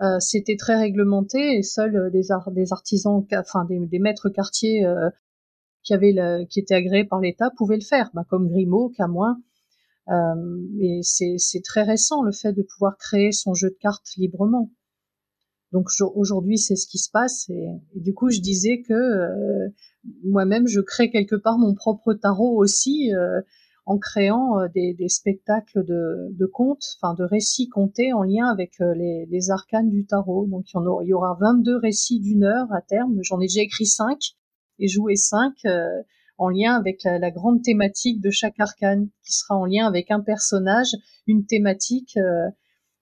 [0.00, 2.22] Euh, c'était très réglementé et seuls des,
[2.52, 4.84] des artisans, enfin des, maîtres quartiers
[5.82, 6.14] qui avaient
[6.48, 9.38] qui étaient agréés par l'État pouvaient le faire, bah, comme Grimaud, Camoin.
[10.08, 14.70] Euh, et c'est très récent le fait de pouvoir créer son jeu de cartes librement.
[15.72, 17.48] Donc aujourd'hui, c'est ce qui se passe.
[17.48, 19.68] Et, du coup, je disais que euh,
[20.24, 23.40] moi-même, je crée quelque part mon propre tarot aussi euh,
[23.84, 28.94] en créant euh, des, spectacles de, contes, enfin de récits comptés en lien avec euh,
[28.94, 30.46] les, arcanes du tarot.
[30.46, 33.18] Donc il y, en aura, il y aura 22 récits d'une heure à terme.
[33.22, 34.18] J'en ai déjà écrit 5
[34.78, 35.52] et joué 5
[36.38, 40.20] en lien avec la, grande thématique de chaque arcane, qui sera en lien avec un
[40.20, 42.16] personnage, une thématique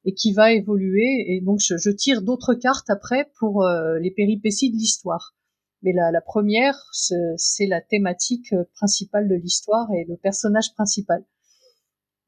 [0.05, 1.25] et qui va évoluer.
[1.29, 5.35] Et donc je, tire d'autres cartes après pour euh, les péripéties de l'histoire.
[5.83, 11.25] Mais la, la première, c'est la thématique euh, principale de l'histoire et le personnage principal.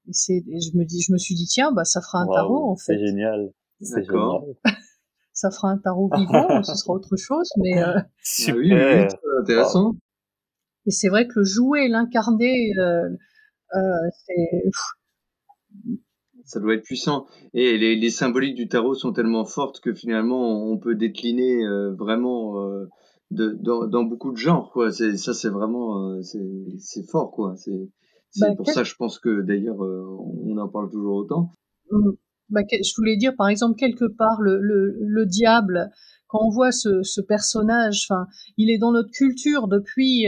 [0.08, 2.70] Et, c'est, je me dis, je me suis dit tiens, bah ça fera un tarot
[2.70, 2.94] en fait.
[2.94, 3.52] C'est génial.
[3.80, 4.40] C'est génial.
[5.32, 7.98] ça fera un tarot vivant, ce sera autre chose, mais euh...
[7.98, 9.06] Ah oui, oui,
[9.40, 9.94] intéressant.
[10.86, 13.08] Et c'est vrai que le jouer, l'incarner, euh,
[13.74, 14.70] euh, c'est
[16.44, 17.26] ça doit être puissant.
[17.54, 21.92] Et les, les, symboliques du tarot sont tellement fortes que finalement, on peut décliner euh,
[21.92, 22.88] vraiment euh,
[23.32, 24.70] de, dans, dans, beaucoup de genres.
[24.72, 24.90] Quoi.
[24.90, 27.30] C'est, ça, c'est vraiment euh, c'est, fort.
[27.32, 27.54] Quoi.
[27.56, 27.90] C'est,
[28.30, 31.50] c'est bah, pour ça, je pense que d'ailleurs, on en parle toujours autant.
[31.90, 32.10] Mmh.
[32.50, 35.90] Bah, je voulais dire, par exemple, quelque part, le, le, le diable,
[36.26, 38.26] quand on voit ce, ce personnage, enfin,
[38.56, 40.26] il est dans notre culture depuis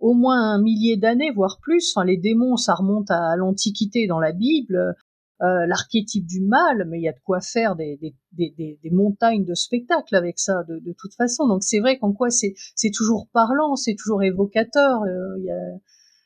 [0.00, 1.94] au moins un millier d'années, voire plus.
[2.04, 4.94] Les démons, ça remonte à l'Antiquité dans la Bible.
[5.40, 8.90] Euh, l'archétype du mal, mais il y a de quoi faire des, des, des, des
[8.90, 11.46] montagnes de spectacles avec ça, de, de toute façon.
[11.46, 12.54] Donc c'est vrai qu'en quoi c'est
[12.92, 15.02] toujours parlant, c'est toujours évocateur.
[15.02, 15.56] Euh, y a,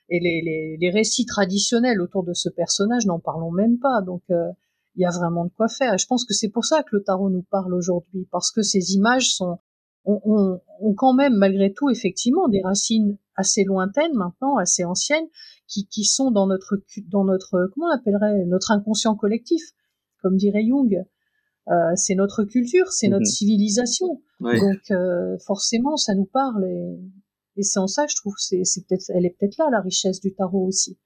[0.09, 4.01] et les, les, les, récits traditionnels autour de ce personnage, n'en parlons même pas.
[4.01, 4.49] Donc euh,
[4.97, 5.93] il y a vraiment de quoi faire.
[5.93, 8.63] Et je pense que c'est pour ça que le tarot nous parle aujourd'hui, parce que
[8.63, 9.59] ces images sont
[10.05, 15.27] ont, ont, quand même malgré tout effectivement des racines assez lointaines maintenant, assez anciennes,
[15.73, 16.77] qui, qui sont dans notre
[17.09, 19.63] dans notre comment on appellerait notre inconscient collectif,
[20.21, 21.05] comme dirait Jung.
[21.69, 23.27] Euh, c'est notre culture, c'est notre mhm.
[23.27, 24.21] civilisation.
[24.41, 26.99] Donc euh, forcément, ça nous parle et,
[27.57, 29.81] et c'est en ça que je trouve c'est c'est peut-être elle est peut-être là la
[29.81, 30.99] richesse du tarot aussi.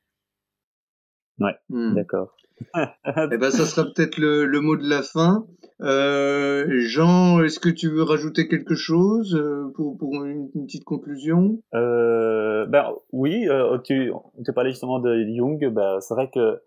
[1.39, 1.95] Ouais, hmm.
[1.95, 2.35] d'accord.
[2.75, 5.47] eh ben, ça sera peut-être le, le, mot de la fin.
[5.83, 11.61] Euh, Jean, est-ce que tu veux rajouter quelque chose euh, pour, pour une, petite conclusion?
[11.74, 14.11] Euh, Ben oui, euh, tu,
[14.45, 15.68] tu parlais justement de Jung.
[15.68, 16.62] Ben, c'est vrai que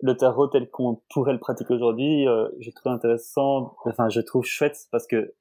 [0.00, 3.74] le tarot tel qu'on pourrait le pratiquer aujourd'hui, euh, je trouve intéressant.
[3.84, 5.34] Enfin, je trouve chouette parce que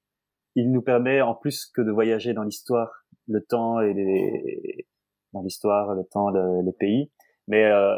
[0.55, 4.87] il nous permet en plus que de voyager dans l'histoire, le temps et les
[5.33, 7.09] dans l'histoire, le temps, le, les pays.
[7.47, 7.97] Mais euh,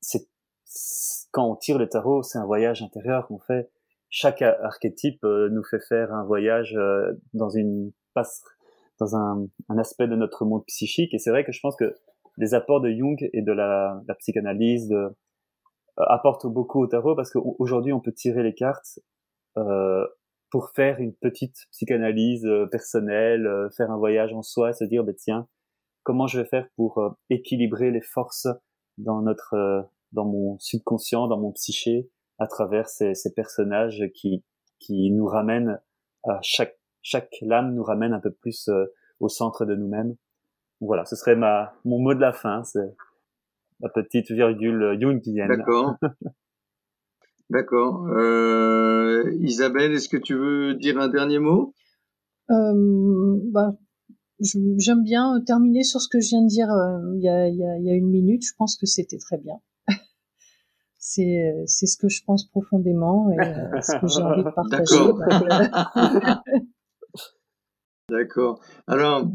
[0.00, 0.26] c'est
[1.30, 3.70] quand on tire le tarot, c'est un voyage intérieur qu'on fait.
[4.16, 8.44] Chaque archétype euh, nous fait faire un voyage euh, dans une passe,
[9.00, 11.12] dans un, un, aspect de notre monde psychique.
[11.14, 11.96] Et c'est vrai que je pense que
[12.36, 15.10] les apports de Jung et de la, la psychanalyse de, euh,
[15.96, 19.00] apportent beaucoup au tarot parce qu'aujourd'hui on peut tirer les cartes
[19.56, 20.06] euh,
[20.48, 25.48] pour faire une petite psychanalyse personnelle, faire un voyage en soi, se dire bah, tiens
[26.04, 28.46] comment je vais faire pour équilibrer les forces
[28.96, 32.08] dans notre dans mon subconscient, dans mon psyché,
[32.38, 34.44] à travers ces, ces personnages qui,
[34.78, 35.80] qui nous ramènent
[36.24, 38.86] à chaque, chaque lame nous ramène un peu plus euh,
[39.20, 40.16] au centre de nous-mêmes.
[40.80, 42.94] Voilà, ce serait ma, mon mot de la fin, c'est
[43.80, 45.48] la petite virgule jungienne.
[45.48, 45.96] D'accord.
[47.50, 48.06] D'accord.
[48.08, 51.74] Euh, Isabelle, est-ce que tu veux dire un dernier mot?
[52.50, 53.76] Euh, bah,
[54.40, 57.62] J'aime bien terminer sur ce que je viens de dire euh, il y, a, y,
[57.62, 58.42] a, y, a, une minute.
[58.44, 59.60] Je pense que c'était très bien
[61.04, 64.96] c'est c'est ce que je pense profondément et euh, ce que j'ai envie de partager.
[68.10, 68.62] D'accord.
[68.86, 69.26] Alors,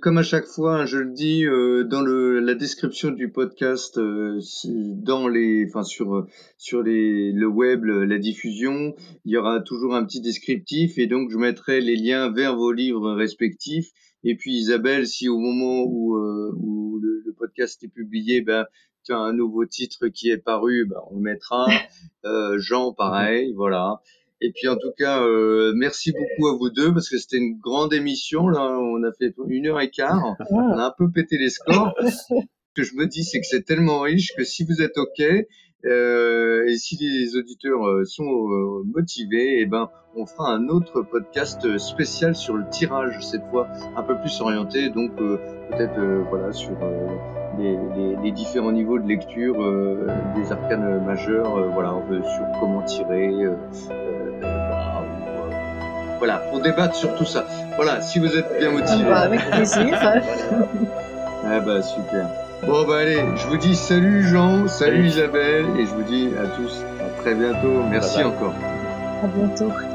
[0.00, 3.98] comme à chaque fois, hein, je le dis euh, dans le, la description du podcast,
[3.98, 6.26] euh, dans les, enfin sur
[6.58, 8.94] sur les, le web, la diffusion,
[9.24, 12.72] il y aura toujours un petit descriptif et donc je mettrai les liens vers vos
[12.72, 13.88] livres respectifs.
[14.24, 18.64] Et puis Isabelle, si au moment où, où le, le, podcast est publié, ben
[19.04, 21.66] tu as un nouveau titre qui est paru, bah, on le mettra.
[22.26, 24.00] Euh, Jean, pareil, voilà.
[24.40, 27.58] Et puis en tout cas, euh, merci beaucoup à vous deux parce que c'était une
[27.58, 28.48] grande émission.
[28.48, 30.34] Là, on a fait une heure et quart.
[30.48, 31.94] On a un peu pété les scores.
[32.00, 32.34] Ce
[32.74, 35.22] que je me dis, c'est que c'est tellement riche que si vous êtes ok
[35.86, 41.02] euh, et si les auditeurs euh, sont euh, motivés, eh ben on fera un autre
[41.02, 45.36] podcast spécial sur le tirage cette fois, un peu plus orienté, donc euh,
[45.70, 46.00] peut-être
[46.30, 46.72] voilà sur
[47.58, 50.06] les, les, les, différents niveaux de lecture euh,
[50.36, 53.54] des arcanes majeurs, euh, voilà, sur comment tirer, euh,
[54.40, 55.02] voilà,
[56.18, 57.44] voilà, pour débattre sur tout ça.
[57.76, 59.04] Voilà, si vous êtes bien motivé.
[59.04, 59.86] Bah, avec plaisir.
[60.00, 62.26] ah bah super.
[62.66, 66.46] Bon bah allez, je vous dis salut Jean, salut Isabelle, et je vous dis à
[66.56, 67.82] tous à très bientôt.
[67.90, 68.32] Merci Bye bye.
[68.32, 68.54] encore.
[69.22, 69.93] à bientôt.